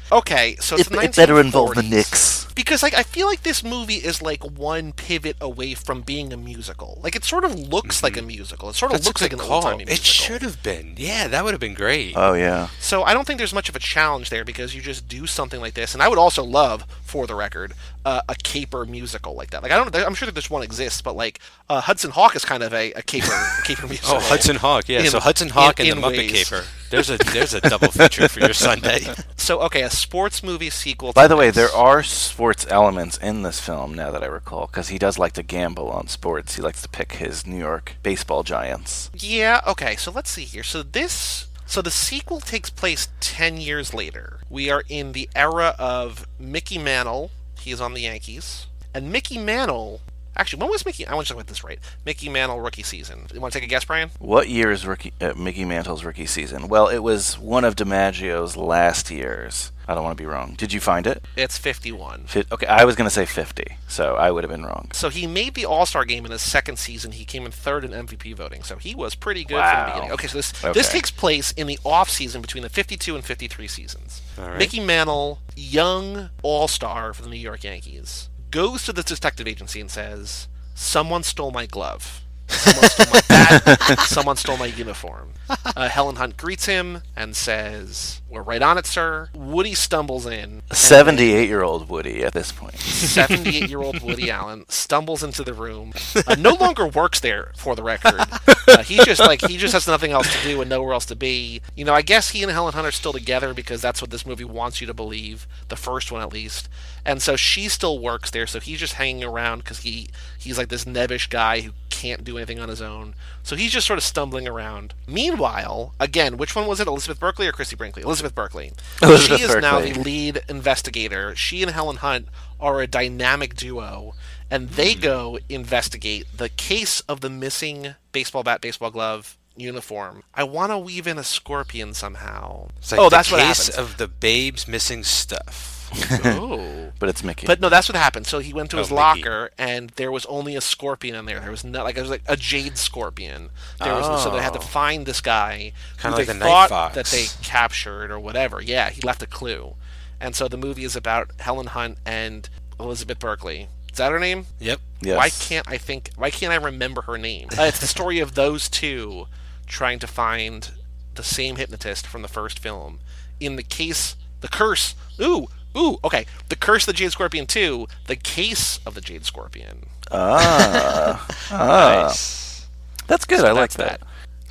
[0.12, 2.46] okay, so it's It, the it better involve the Knicks.
[2.54, 6.36] because like I feel like this movie is like one pivot away from being a
[6.36, 7.00] musical.
[7.02, 8.26] Like it sort of looks like a mm-hmm.
[8.26, 8.68] musical.
[8.68, 9.52] It sort of That's looks like an call.
[9.52, 10.92] old timey It should have been.
[10.98, 12.12] Yeah, that would have been great.
[12.14, 12.68] Oh yeah.
[12.78, 15.62] So I don't think there's much of a challenge there because you just do something
[15.62, 15.94] like this.
[15.94, 17.74] And I would also love, for the record,
[18.06, 19.62] uh, a caper musical like that.
[19.62, 22.42] Like I don't, I'm sure that this one exists, but like uh, Hudson Hawk is
[22.42, 24.16] kind of a, a caper, a caper musical.
[24.16, 25.00] Oh, Hudson Hawk, yeah.
[25.00, 26.48] In- so Hudson Hawk in- and the in Muppet ways.
[26.48, 26.64] Caper.
[26.88, 29.00] There's a there's a double feature for your Sunday.
[29.36, 31.12] So okay, a sports movie sequel.
[31.12, 33.92] By to the way, there are sports elements in this film.
[33.92, 36.54] Now that I recall, because he does like to gamble on sports.
[36.54, 39.10] He likes to pick his New York baseball giants.
[39.14, 40.62] Yeah, okay, so let's see here.
[40.62, 44.40] So this so the sequel takes place 10 years later.
[44.50, 47.30] We are in the era of Mickey Mantle.
[47.60, 48.66] He is on the Yankees.
[48.92, 50.02] And Mickey Mantle
[50.36, 51.06] Actually, when was Mickey?
[51.06, 51.78] I want to talk about this right.
[52.06, 53.26] Mickey Mantle rookie season.
[53.34, 54.10] You want to take a guess, Brian?
[54.18, 56.68] What year is rookie, uh, Mickey Mantle's rookie season?
[56.68, 59.72] Well, it was one of DiMaggio's last years.
[59.88, 60.54] I don't want to be wrong.
[60.56, 61.24] Did you find it?
[61.36, 62.24] It's 51.
[62.28, 64.88] Fi- okay, I was going to say 50, so I would have been wrong.
[64.94, 67.12] So he made the All Star game in his second season.
[67.12, 68.62] He came in third in MVP voting.
[68.62, 69.84] So he was pretty good from Wow.
[69.86, 70.12] the beginning.
[70.12, 70.72] Okay, so this Okay.
[70.72, 74.22] this takes place in the off season between the 52 and 53 seasons.
[74.38, 74.58] All right.
[74.58, 79.80] Mickey Mantle, young All Star for the New York Yankees, goes to the detective agency
[79.80, 84.00] and says, "Someone stole my glove." Someone stole my bat.
[84.06, 85.32] Someone stole my uniform.
[85.48, 90.62] Uh, Helen Hunt greets him and says, "We're right on it, sir." Woody stumbles in.
[90.72, 92.78] 78 year old Woody at this point.
[92.78, 95.92] 78 year old Woody Allen stumbles into the room,
[96.26, 98.20] uh, no longer works there for the record.
[98.66, 101.16] Uh, he just like he just has nothing else to do and nowhere else to
[101.16, 101.60] be.
[101.76, 104.24] You know, I guess he and Helen Hunt are still together because that's what this
[104.26, 106.68] movie wants you to believe, the first one at least.
[107.04, 110.08] And so she still works there, so he's just hanging around because he
[110.38, 113.14] he's like this nebbish guy who can't do anything on his own.
[113.42, 114.94] So he's just sort of stumbling around.
[115.06, 116.86] Meanwhile, again, which one was it?
[116.86, 118.02] Elizabeth Berkley or Christie Brinkley?
[118.02, 118.72] Elizabeth Berkley.
[119.02, 121.34] Elizabeth she is now the lead investigator.
[121.34, 122.28] She and Helen Hunt
[122.60, 124.14] are a dynamic duo,
[124.50, 125.00] and they hmm.
[125.00, 130.22] go investigate the case of the missing baseball bat, baseball glove uniform.
[130.34, 132.68] I want to weave in a scorpion somehow.
[132.78, 133.70] It's like oh, the that's what happens.
[133.70, 135.78] of the babes missing stuff.
[136.24, 136.90] oh.
[136.98, 137.46] But it's Mickey.
[137.46, 138.26] But no, that's what happened.
[138.26, 138.96] So he went to Oh, his Mickey.
[138.96, 141.40] locker, and there was only a scorpion in there.
[141.40, 143.50] There was not like it was like a jade scorpion.
[143.78, 144.62] There was so they had to Oh.
[144.62, 146.94] find this guy Kinda like they a night fox.
[146.94, 148.62] that they captured or whatever.
[148.62, 149.74] Yeah, he left a clue,
[150.20, 152.48] and so the movie is about Helen Hunt and
[152.80, 153.68] Elizabeth Berkley.
[153.92, 154.46] Is that her name?
[154.60, 154.80] Yep.
[155.02, 155.16] yes.
[155.18, 156.10] Why can't I think?
[156.16, 157.48] Why can't I remember her name?
[157.58, 159.26] Uh, it's the story of those two
[159.66, 160.70] trying to find
[161.14, 163.00] the same hypnotist from the first film.
[163.40, 164.94] In the case, the curse.
[165.20, 165.46] Ooh,
[165.76, 165.98] ooh.
[166.04, 167.86] Okay, the curse of the Jade Scorpion two.
[168.06, 169.86] The case of the Jade Scorpion.
[170.10, 172.02] Ah, ah.
[172.08, 172.66] Nice.
[173.06, 173.44] that's good.
[173.44, 174.00] I like That's that.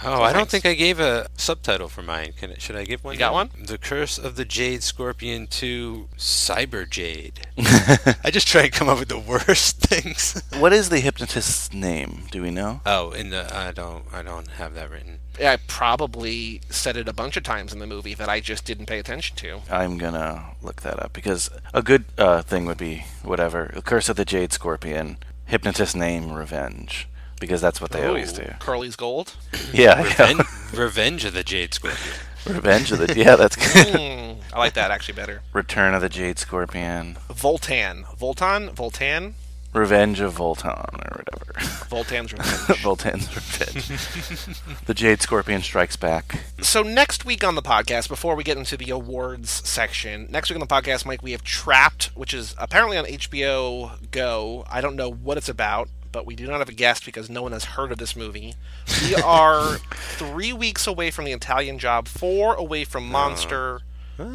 [0.03, 2.33] Oh, I don't think I gave a subtitle for mine.
[2.37, 3.13] Can it, should I give one?
[3.13, 3.33] You got now?
[3.33, 3.49] one?
[3.59, 7.47] The Curse of the Jade Scorpion 2 Cyber Jade.
[7.57, 10.41] I just try and come up with the worst things.
[10.57, 12.23] What is the hypnotist's name?
[12.31, 12.81] Do we know?
[12.85, 15.19] Oh, in the I don't I don't have that written.
[15.39, 18.85] I probably said it a bunch of times in the movie that I just didn't
[18.87, 19.61] pay attention to.
[19.69, 23.71] I'm gonna look that up because a good uh, thing would be whatever.
[23.73, 27.07] The Curse of the Jade Scorpion, hypnotist name, revenge,
[27.41, 28.53] because that's what they oh, always do.
[28.59, 29.33] Curly's gold.
[29.73, 30.37] Yeah, Reven-
[30.73, 30.79] yeah.
[30.81, 31.97] Revenge of the Jade Scorpion.
[32.45, 33.13] revenge of the.
[33.17, 34.37] Yeah, that's good.
[34.53, 35.41] I like that actually better.
[35.53, 38.03] Return of the Jade Scorpion, Voltan.
[38.17, 38.73] Voltan?
[38.75, 39.33] Voltan?
[39.73, 41.53] Revenge of Voltan, or whatever.
[41.87, 42.81] Voltan's Revenge.
[42.81, 44.59] Voltan's Revenge.
[44.85, 46.41] the Jade Scorpion strikes back.
[46.61, 50.59] So next week on the podcast, before we get into the awards section, next week
[50.59, 54.65] on the podcast, Mike, we have Trapped, which is apparently on HBO Go.
[54.69, 57.41] I don't know what it's about, but we do not have a guest because no
[57.41, 58.55] one has heard of this movie.
[59.03, 63.81] We are three weeks away from the Italian Job, four away from Monster.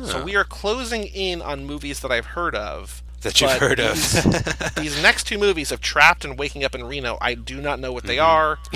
[0.04, 3.02] So we are closing in on movies that I've heard of.
[3.22, 3.94] That you've but heard of.
[3.94, 7.78] these- these next two movies of Trapped and Waking Up in Reno, I do not
[7.80, 8.26] know what they Mm-hmm.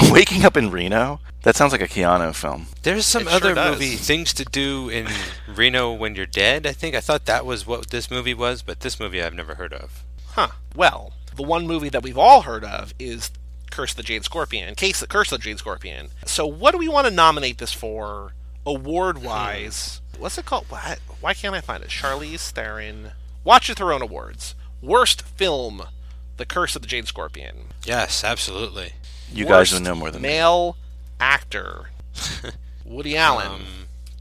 [0.07, 0.11] are.
[0.12, 1.20] Waking Up in Reno?
[1.42, 2.66] That sounds like a Keanu film.
[2.82, 3.72] There's some It other does.
[3.72, 5.09] movie things to do in
[5.48, 6.66] Reno when you're dead.
[6.66, 9.55] I think I thought that was what this movie was, but this movie I've never
[9.57, 10.05] heard of.
[10.32, 10.48] Huh.
[10.76, 13.30] Well, the one movie that we've all heard of is
[13.70, 14.74] Curse of the Jade Scorpion.
[14.74, 16.09] Case the Curse of the Jade Scorpion.
[16.26, 18.34] So, what do we want to nominate this for,
[18.66, 20.03] award wise?
[20.18, 20.66] What's it called?
[20.68, 21.88] Why, why can't I find it?
[21.88, 23.12] Charlize Theron.
[23.43, 24.55] Watch it her own awards.
[24.82, 25.84] Worst film.
[26.36, 27.68] The Curse of the Jade Scorpion.
[27.84, 28.93] Yes, absolutely.
[29.32, 30.28] You guys Worst would know more than me.
[30.28, 30.76] male
[31.18, 31.86] actor.
[32.84, 33.47] Woody Allen.
[33.47, 33.62] Um,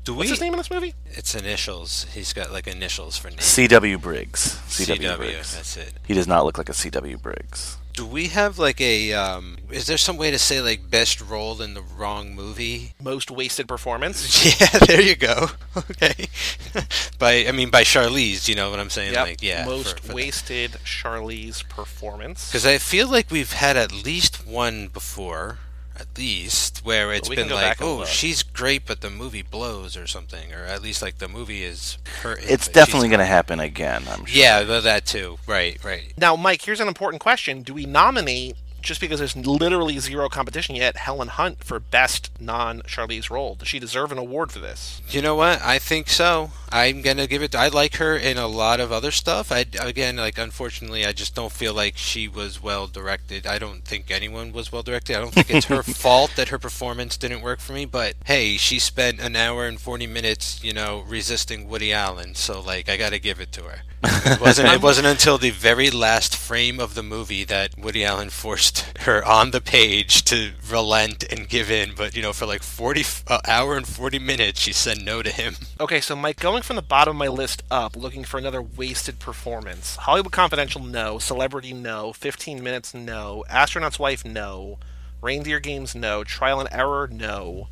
[0.03, 0.31] do What's we?
[0.31, 0.93] his name in this movie?
[1.05, 2.05] It's initials.
[2.13, 3.43] He's got like initials for names.
[3.43, 3.97] C.W.
[3.97, 4.59] Briggs.
[4.67, 5.07] C.W.
[5.09, 5.17] CW.
[5.17, 5.55] Briggs.
[5.55, 5.93] That's it.
[6.07, 7.17] He does not look like a C.W.
[7.17, 7.77] Briggs.
[7.93, 9.11] Do we have like a?
[9.11, 12.93] Um, is there some way to say like best role in the wrong movie?
[13.01, 14.19] Most wasted performance.
[14.59, 15.47] Yeah, there you go.
[15.77, 16.27] Okay.
[17.19, 19.13] by I mean by Charlize, you know what I'm saying?
[19.13, 19.27] Yep.
[19.27, 19.65] Like yeah.
[19.65, 22.47] Most wasted Charlize performance.
[22.47, 25.57] Because I feel like we've had at least one before,
[25.99, 30.53] at least where it's been like, oh, she's great, but the movie blows or something,
[30.53, 32.37] or at least like the movie is her.
[32.41, 34.41] It's definitely going to happen again, I'm sure.
[34.41, 35.37] Yeah, that too.
[35.45, 36.13] Right, right.
[36.17, 40.75] Now, Mike, here's an important question: Do we nominate just because there's literally zero competition
[40.75, 43.55] yet Helen Hunt for best non-Charlize role?
[43.55, 45.01] Does she deserve an award for this?
[45.09, 45.61] You know what?
[45.61, 46.51] I think so.
[46.71, 47.55] I'm gonna give it.
[47.55, 49.51] I like her in a lot of other stuff.
[49.51, 53.47] I again, like, unfortunately, I just don't feel like she was well directed.
[53.47, 55.15] I don't think anyone was well directed.
[55.15, 57.85] I don't think it's her fault that her performance didn't work for me.
[57.85, 62.35] But hey, she spent an hour and forty minutes, you know, resisting Woody Allen.
[62.35, 63.81] So like, I got to give it to her.
[64.01, 64.69] It wasn't.
[64.69, 69.25] it wasn't until the very last frame of the movie that Woody Allen forced her
[69.25, 71.93] on the page to relent and give in.
[71.95, 75.31] But you know, for like forty uh, hour and forty minutes, she said no to
[75.31, 75.55] him.
[75.79, 79.19] Okay, so Mike, going from the bottom of my list up, looking for another wasted
[79.19, 79.95] performance.
[79.97, 81.19] Hollywood Confidential, no.
[81.19, 82.13] Celebrity, no.
[82.13, 83.43] 15 Minutes, no.
[83.49, 84.77] Astronaut's Wife, no.
[85.21, 86.23] Reindeer Games, no.
[86.23, 87.67] Trial and Error, no.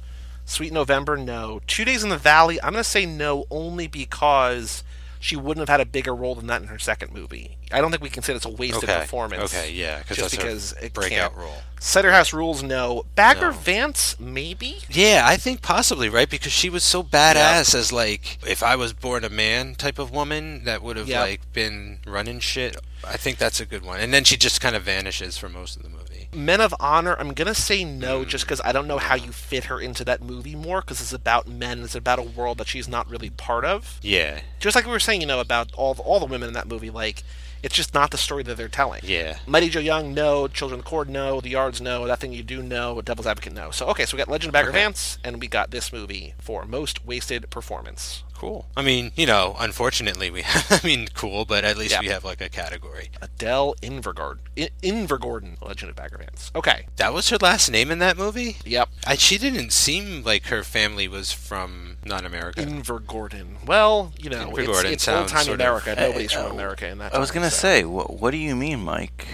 [0.45, 1.61] Sweet November, no.
[1.67, 4.83] Two Days in the Valley, I'm going to say no only because
[5.19, 7.57] she wouldn't have had a bigger role than that in her second movie.
[7.71, 8.99] I don't think we can say that's a wasted Okay.
[9.01, 9.53] performance.
[9.53, 11.35] Okay, yeah, 'cause just because it breakout can't.
[11.35, 11.63] role.
[11.79, 13.05] Cider House Rules, no.
[13.15, 13.57] Bagger No.
[13.57, 14.79] Vance, maybe.
[14.89, 18.93] Yeah, I think possibly right because she was so badass as like if I was
[18.93, 21.21] born a man type of woman that would have Yeah.
[21.21, 22.77] like been running shit.
[23.03, 23.99] I think that's a good one.
[23.99, 25.96] And then she just kind of vanishes for most of the movie.
[26.37, 28.29] Men of Honor, I'm gonna say no, Hmm.
[28.29, 31.11] just because I don't know how you fit her into that movie more, because it's
[31.13, 33.99] about men, it's about a world that she's not really part of.
[34.03, 36.53] Yeah, Just like we were saying, you know, about all the, all the women in
[36.53, 37.23] that movie, like
[37.63, 39.01] it's just not the story that they're telling.
[39.03, 39.39] yeah.
[39.47, 40.47] Mighty Joe Young, no.
[40.47, 41.41] Children of the Corn, no.
[41.41, 42.05] The Yards, no.
[42.05, 43.01] That Thing You Do, no.
[43.01, 43.71] Devil's Advocate, no.
[43.71, 44.77] So okay, so we got Legend of Bagger Okay.
[44.77, 48.23] Vance, and we got this movie for most wasted performance.
[48.37, 48.67] Cool.
[48.77, 52.01] I mean, you know, unfortunately we have, I mean, cool, but at least Yeah.
[52.01, 53.09] we have like a category.
[53.19, 56.51] Adele Invergard, I- Invergordon, Legend of Bagger Vance.
[56.55, 58.57] Okay, That was her last name in that movie?
[58.63, 58.89] yep.
[59.07, 62.61] I, she didn't seem like her family was from not America.
[62.61, 63.65] Invergordon.
[63.65, 65.95] Well, you know, Invergordon it's, it's old time sort of- America.
[65.97, 67.15] Nobody's Uh, from America in that.
[67.15, 67.57] I was going to so.
[67.57, 69.25] say, what, what do you mean, Mike?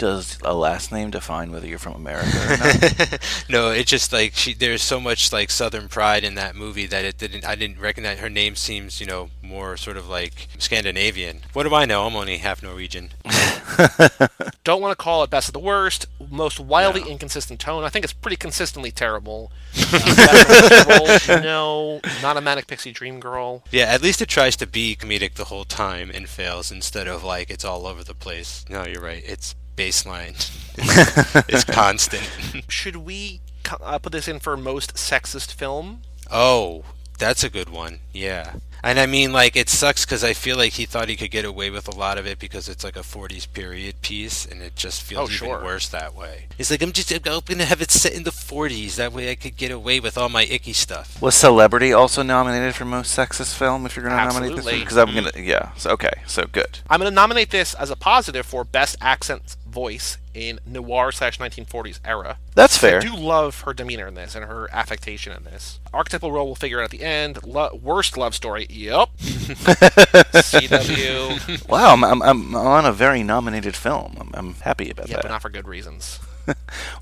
[0.00, 3.44] Does a last name define whether you're from America or not?
[3.50, 4.54] no, it's just like she.
[4.54, 7.44] There's so much like Southern pride in that movie that it didn't.
[7.44, 8.56] I didn't recognize her name.
[8.56, 11.40] Seems you know more sort of like Scandinavian.
[11.52, 12.06] What do I know?
[12.06, 13.10] I'm only half Norwegian.
[14.64, 16.06] Don't want to call it best of the worst.
[16.30, 17.84] Most wildly inconsistent tone.
[17.84, 19.52] I think it's pretty consistently terrible.
[20.90, 23.62] Uh, no, not a manic pixie dream girl.
[23.70, 27.22] Yeah, at least it tries to be comedic the whole time and fails instead of
[27.22, 28.64] like it's all over the place.
[28.68, 29.22] No, you're right.
[29.24, 30.36] It's baseline.
[31.48, 32.28] it's constant.
[32.68, 36.02] Should we co- uh, put this in for most sexist film?
[36.30, 36.84] Oh,
[37.18, 38.00] that's a good one.
[38.12, 38.54] Yeah.
[38.82, 41.44] And I mean, like, it sucks because I feel like he thought he could get
[41.44, 44.76] away with a lot of it because it's like a 40s period piece, and it
[44.76, 45.64] just feels Oh, even sure.
[45.64, 46.46] worse that way.
[46.56, 48.96] He's like, I'm just I'm to have it set in the 40s.
[48.96, 51.20] That way I could get away with all my icky stuff.
[51.20, 53.86] Was Celebrity also nominated for most sexist film?
[53.86, 54.80] If you're going to nominate this, Absolutely.
[54.80, 55.20] because I'm mm-hmm.
[55.20, 55.72] going to, yeah.
[55.74, 56.78] So, okay, so good.
[56.88, 61.38] I'm going to nominate this as a positive for best accent voice in noir slash
[61.38, 62.38] 1940s era.
[62.54, 62.98] That's fair.
[62.98, 65.80] I do love her demeanor in this and her affectation in this.
[65.92, 67.44] Archetypal role we'll figure out at the end.
[67.44, 68.66] Lo- worst love story.
[68.70, 69.08] Yep.
[70.38, 71.20] CW.
[71.68, 74.16] Wow, I'm, I'm, I'm on a very nominated film.
[74.20, 75.10] I'm, I'm happy about that.
[75.10, 75.22] Yeah, that.
[75.22, 76.18] but not for good reasons.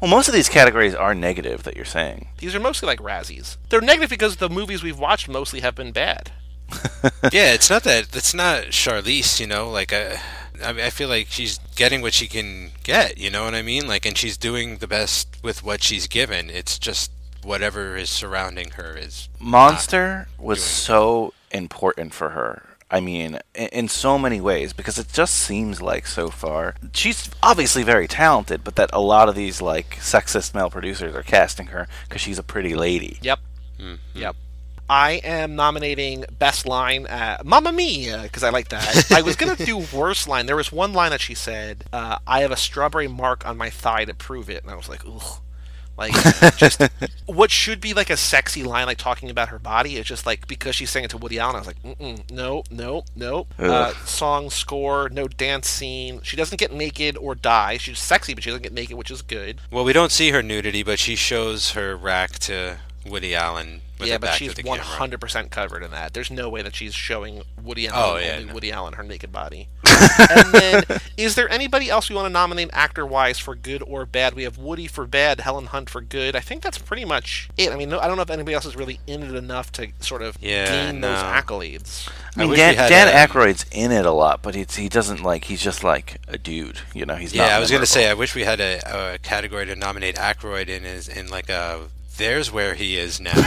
[0.01, 2.29] well, most of these categories are negative that you're saying.
[2.39, 3.57] These are mostly like Razzies.
[3.69, 6.33] They're negative because the movies we've watched mostly have been bad.
[7.33, 8.15] yeah, it's not that.
[8.15, 9.71] It's not Charlize, you know.
[9.71, 10.17] Like, uh,
[10.65, 13.19] I mean, I feel like she's getting what she can get.
[13.19, 13.87] You know what I mean?
[13.87, 16.51] Like, and she's doing the best with what she's given.
[16.51, 17.11] It's just
[17.43, 19.29] whatever is surrounding her is.
[19.39, 22.65] Monster was so important for her.
[22.91, 27.31] I mean, in, in so many ways, because it just seems like so far she's
[27.43, 31.67] obviously very talented, but that a lot of these like sexist male producers are casting
[31.67, 33.19] her because she's a pretty lady.
[33.21, 33.39] Yep.
[33.79, 34.19] Mm-hmm.
[34.19, 34.37] Yep.
[34.91, 39.13] I am nominating best line, uh, "Mamma Mia," because I like that.
[39.13, 40.47] I was gonna do worst line.
[40.47, 43.69] There was one line that she said, uh, "I have a strawberry mark on my
[43.69, 45.41] thigh to prove it," and I was like, "Ugh."
[45.99, 46.13] Like,
[46.57, 46.81] just
[47.27, 50.47] what should be like a sexy line, like talking about her body, is just like
[50.47, 51.57] because she's saying it to Woody Allen.
[51.57, 53.49] I was like, no, no, no.
[53.59, 56.21] Uh, song score, no dance scene.
[56.23, 57.79] She doesn't get naked or die.
[57.79, 59.61] She's sexy, but she doesn't get naked, which is good.
[59.73, 63.81] Well, we don't see her nudity, but she shows her rack to Woody Allen.
[63.99, 64.95] With yeah, but she's to the one camera.
[64.97, 66.15] hundred percent covered in that.
[66.15, 68.55] There's no way that she's showing Woody Allen, Oh, yeah, only no.
[68.55, 69.69] Woody Allen, her naked body.
[70.31, 70.85] and then,
[71.17, 74.35] is there anybody else we want to nominate actor-wise for good or bad?
[74.35, 76.37] We have Woody for bad, Helen Hunt for good.
[76.37, 77.73] I think that's pretty much it.
[77.73, 79.89] I mean, no, I don't know if anybody else is really in it enough to
[80.01, 82.09] sort of Yeah, gain those accolades.
[82.37, 85.23] I mean, wish Dan, Dan um, Aykroyd's in it a lot, but it's, he doesn't
[85.23, 85.45] like.
[85.45, 87.17] He's just like a dude, you know.
[87.17, 89.75] He's not Yeah, I was gonna say I wish we had a, a category to
[89.75, 91.89] nominate Aykroyd in is in like a
[92.19, 93.33] there's where he is now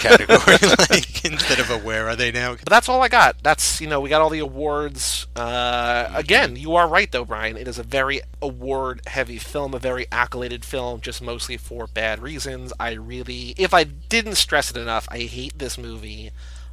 [0.00, 0.56] category,
[0.90, 2.54] like instead of a where are they now?
[2.54, 3.42] But that's all I got.
[3.42, 5.26] That's you know we got all the awards.
[5.36, 7.56] Uh, again, you are right though, Brian.
[7.56, 12.72] It is a very award-heavy film, a very accoladed film, just mostly for bad reasons.
[12.80, 16.30] I really, if I didn't stress it enough, I hate this movie.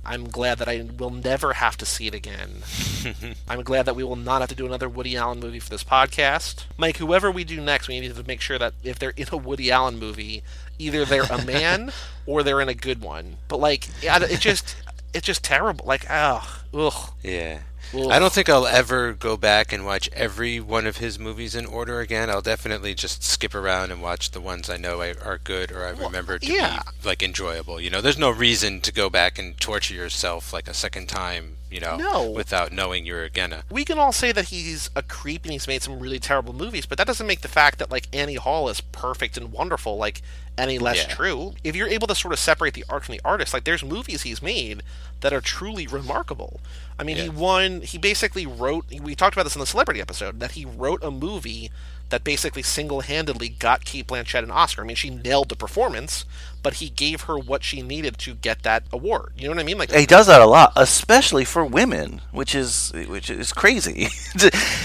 [0.10, 2.64] I'm glad that I will never have to see it again.
[3.47, 5.84] I'm glad that we will not have to do another Woody Allen movie for this
[5.84, 6.66] podcast.
[6.80, 9.38] Mike, whoever we do next, we need to make sure that if they're in a
[9.38, 10.41] Woody Allen movie,
[10.80, 11.91] either they're a man
[12.26, 13.38] or they're in a good one.
[13.47, 14.76] But like, it just,
[15.14, 15.86] it's just terrible.
[15.86, 17.12] Like, oh, ugh.
[17.22, 17.60] Yeah.
[17.93, 21.65] I don't think I'll ever go back and watch every one of his movies in
[21.65, 22.29] order again.
[22.29, 25.91] I'll definitely just skip around and watch the ones I know are good or I
[25.91, 26.83] remember to yeah.
[27.01, 27.79] be like enjoyable.
[27.81, 31.57] You know, there's no reason to go back and torture yourself like a second time.
[31.70, 32.30] You know, No.
[32.32, 33.63] without knowing you're gonna.
[33.70, 36.88] we can all say that he's a creep and he's made some really terrible movies,
[36.88, 40.24] but that doesn't make the fact that like Annie Hall is perfect and wonderful like
[40.57, 41.13] any less Yeah.
[41.15, 41.53] true.
[41.63, 44.24] If you're able to sort of separate the art from the artist, like there's movies
[44.24, 44.82] he's made
[45.22, 46.59] that are truly remarkable.
[46.97, 47.82] I mean, he won.
[47.82, 48.86] He basically wrote.
[49.01, 51.70] We talked about this in the celebrity episode that he wrote a movie
[52.10, 54.84] that basically single-handedly got Cate Blanchett an Oscar.
[54.84, 56.26] I mean, she nailed the performance,
[56.64, 59.34] but he gave her what she needed to get that award.
[59.38, 59.78] You know what I mean?
[59.78, 64.07] Like He does that a lot, especially for women, which is which is crazy.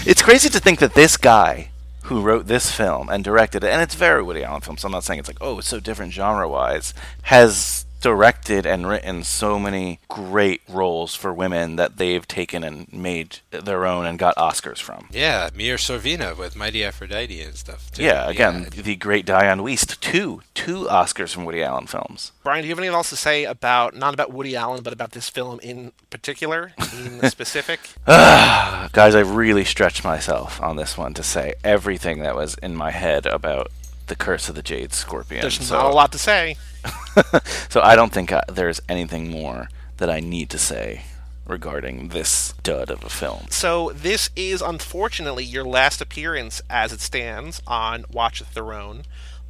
[0.05, 1.69] it's crazy to think that this guy
[2.03, 4.91] who wrote this film and directed it, and it's very Woody Allen film, so I'm
[4.91, 9.57] not saying it's like, oh, it's so different genre wise, has directed and written so
[9.57, 14.77] many great roles for women that they've taken and made their own and got Oscars
[14.77, 15.07] from.
[15.09, 17.91] Yeah, Mira Sorvino with Mighty Aphrodite and stuff.
[17.91, 18.03] Too.
[18.03, 22.31] Yeah, again, the great Dianne Wiest, two two Oscars from Woody Allen films.
[22.43, 25.13] Brian, do you have anything else to say about not about Woody Allen, but about
[25.13, 27.79] this film in particular, in specific?
[28.05, 32.75] Ah, guys, I really stretched myself on this one to say everything that was in
[32.75, 33.71] my head about
[34.07, 35.41] the Curse of the Jade Scorpion.
[35.41, 36.57] There's so, not a lot to say.
[37.69, 41.03] so I don't think I, there's anything more that I need to say
[41.47, 43.47] regarding this dud of a film.
[43.49, 49.03] So this is unfortunately your last appearance as it stands on Watch the Throne.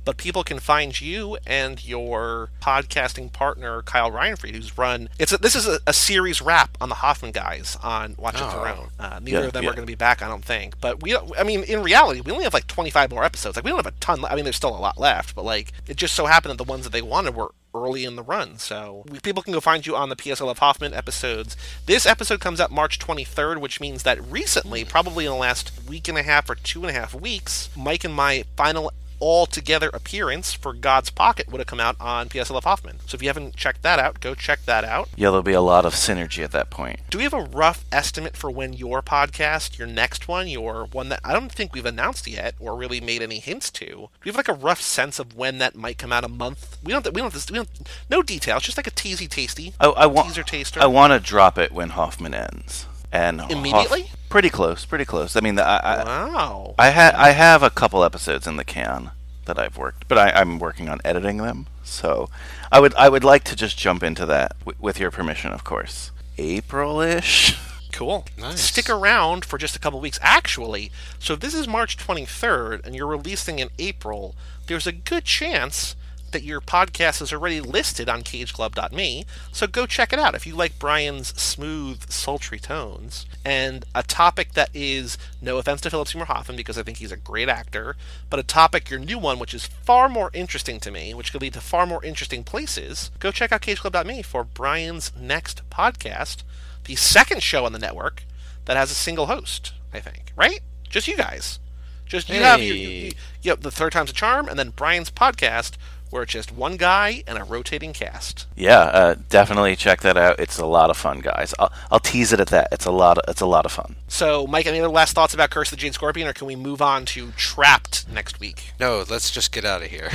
[0.05, 5.09] But people can find you and your podcasting partner Kyle Ryanfried, who's run.
[5.19, 8.45] It's a, this is a, a series wrap on the Hoffman guys on Watch the
[8.45, 8.49] Oh.
[8.51, 8.89] Throne.
[8.99, 9.69] Uh, neither Yeah, of them yeah.
[9.71, 10.79] are going to be back, I don't think.
[10.79, 13.55] But we, I mean, in reality, we only have like 25 more episodes.
[13.55, 14.23] Like we don't have a ton.
[14.25, 16.69] I mean, there's still a lot left, but like it just so happened that the
[16.71, 18.57] ones that they wanted were early in the run.
[18.59, 21.57] So we, people can go find you on the PS I Love Hoffman episodes.
[21.87, 26.07] This episode comes out March 23rd, which means that recently, probably in the last week
[26.07, 29.89] and a half or two and a half weeks, Mike and my final all together
[29.93, 32.97] appearance for God's Pocket would have come out on PS I Love Hoffman.
[33.07, 35.09] So if you haven't checked that out, go check that out.
[35.15, 36.99] Yeah, there'll be a lot of synergy at that point.
[37.09, 41.09] Do we have a rough estimate for when your podcast, your next one, your one
[41.09, 43.85] that I don't think we've announced yet or really made any hints to?
[43.85, 46.23] Do we have like a rough sense of when that might come out?
[46.23, 46.77] A month?
[46.83, 47.05] We don't.
[47.13, 47.33] We don't.
[47.33, 47.69] We don't.
[48.09, 48.63] No details.
[48.63, 49.73] Just like a teasy tasty.
[49.79, 50.81] I, I want Teaser taster.
[50.81, 54.09] I want to drop it when Hoffman ends, and Hoff- Immediately?
[54.29, 55.35] pretty close, pretty close.
[55.35, 56.75] I mean, I, I, wow.
[56.77, 59.11] I ha- I have a couple episodes in the can
[59.45, 61.67] that I've worked, but I, I'm working on editing them.
[61.83, 62.29] So
[62.71, 65.63] I would I would like to just jump into that w- with your permission, of
[65.63, 66.11] course.
[66.37, 67.57] April-ish.
[67.93, 68.25] Cool.
[68.37, 68.59] Nice.
[68.59, 70.19] Stick around for just a couple weeks.
[70.21, 74.35] Actually, so if this is March 23rd and you're releasing in April,
[74.67, 75.95] there's a good chance
[76.31, 79.25] that your podcast is already listed on cageclub.me.
[79.51, 84.53] So go check it out if you like Brian's smooth, sultry tones and a topic
[84.53, 87.95] that is no offense to Philip Seymour Hoffman because I think he's a great actor,
[88.29, 91.41] but a topic, your new one, which is far more interesting to me, which could
[91.41, 93.11] lead to far more interesting places.
[93.19, 96.43] Go check out cageclub.me for Brian's next podcast
[96.85, 98.23] the second show on the network
[98.65, 100.31] that has a single host, I think.
[100.35, 100.59] Right?
[100.89, 101.59] Just you guys.
[102.05, 103.05] Just you have your, you, Hey.
[103.07, 103.11] you,
[103.41, 105.71] you have the third time's a charm, and then Brian's podcast,
[106.09, 108.47] where it's just one guy and a rotating cast.
[108.55, 110.39] Yeah, uh, definitely check that out.
[110.39, 111.53] It's a lot of fun, guys.
[111.59, 112.69] I'll, I'll tease it at that.
[112.71, 113.17] It's a lot.
[113.17, 113.95] Of, it's a lot of fun.
[114.07, 116.55] So, Mike, any other last thoughts about Curse of the Jade Scorpion, or can we
[116.55, 118.71] move on to Trapped next week?
[118.79, 120.09] No, let's just get out of here.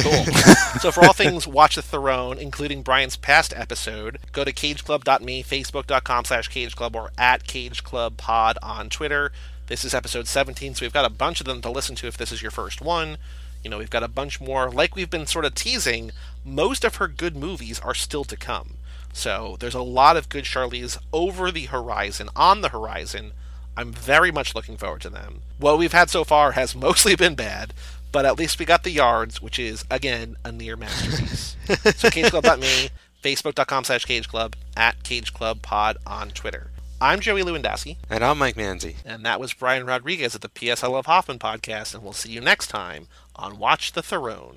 [0.00, 0.24] Cool.
[0.80, 6.24] so, for all things Watch the Throne, including Brian's past episode, go to cageclub.me, facebook.com
[6.24, 9.32] slash cageclub, or at cageclubpod on Twitter.
[9.68, 12.16] This is episode 17, so we've got a bunch of them to listen to if
[12.16, 13.18] this is your first one.
[13.66, 14.70] You know, we've got a bunch more.
[14.70, 16.12] Like we've been sort of teasing,
[16.44, 18.74] most of her good movies are still to come.
[19.12, 23.32] So there's a lot of good Charlize over the horizon, on the horizon.
[23.76, 25.40] I'm very much looking forward to them.
[25.58, 27.74] What we've had so far has mostly been bad,
[28.12, 31.56] but at least we got the yards, which is, again, a near masterpiece.
[31.66, 32.90] so cageclub.me,
[33.24, 36.70] facebook.com slash cageclub, at cageclubpod on Twitter.
[36.98, 37.98] I'm Joey Lewandowski.
[38.08, 38.96] And I'm Mike Manzi.
[39.04, 42.30] And that was Brian Rodriguez at the PS I Love Hoffman podcast, and we'll see
[42.32, 44.56] you next time on Watch the Throne.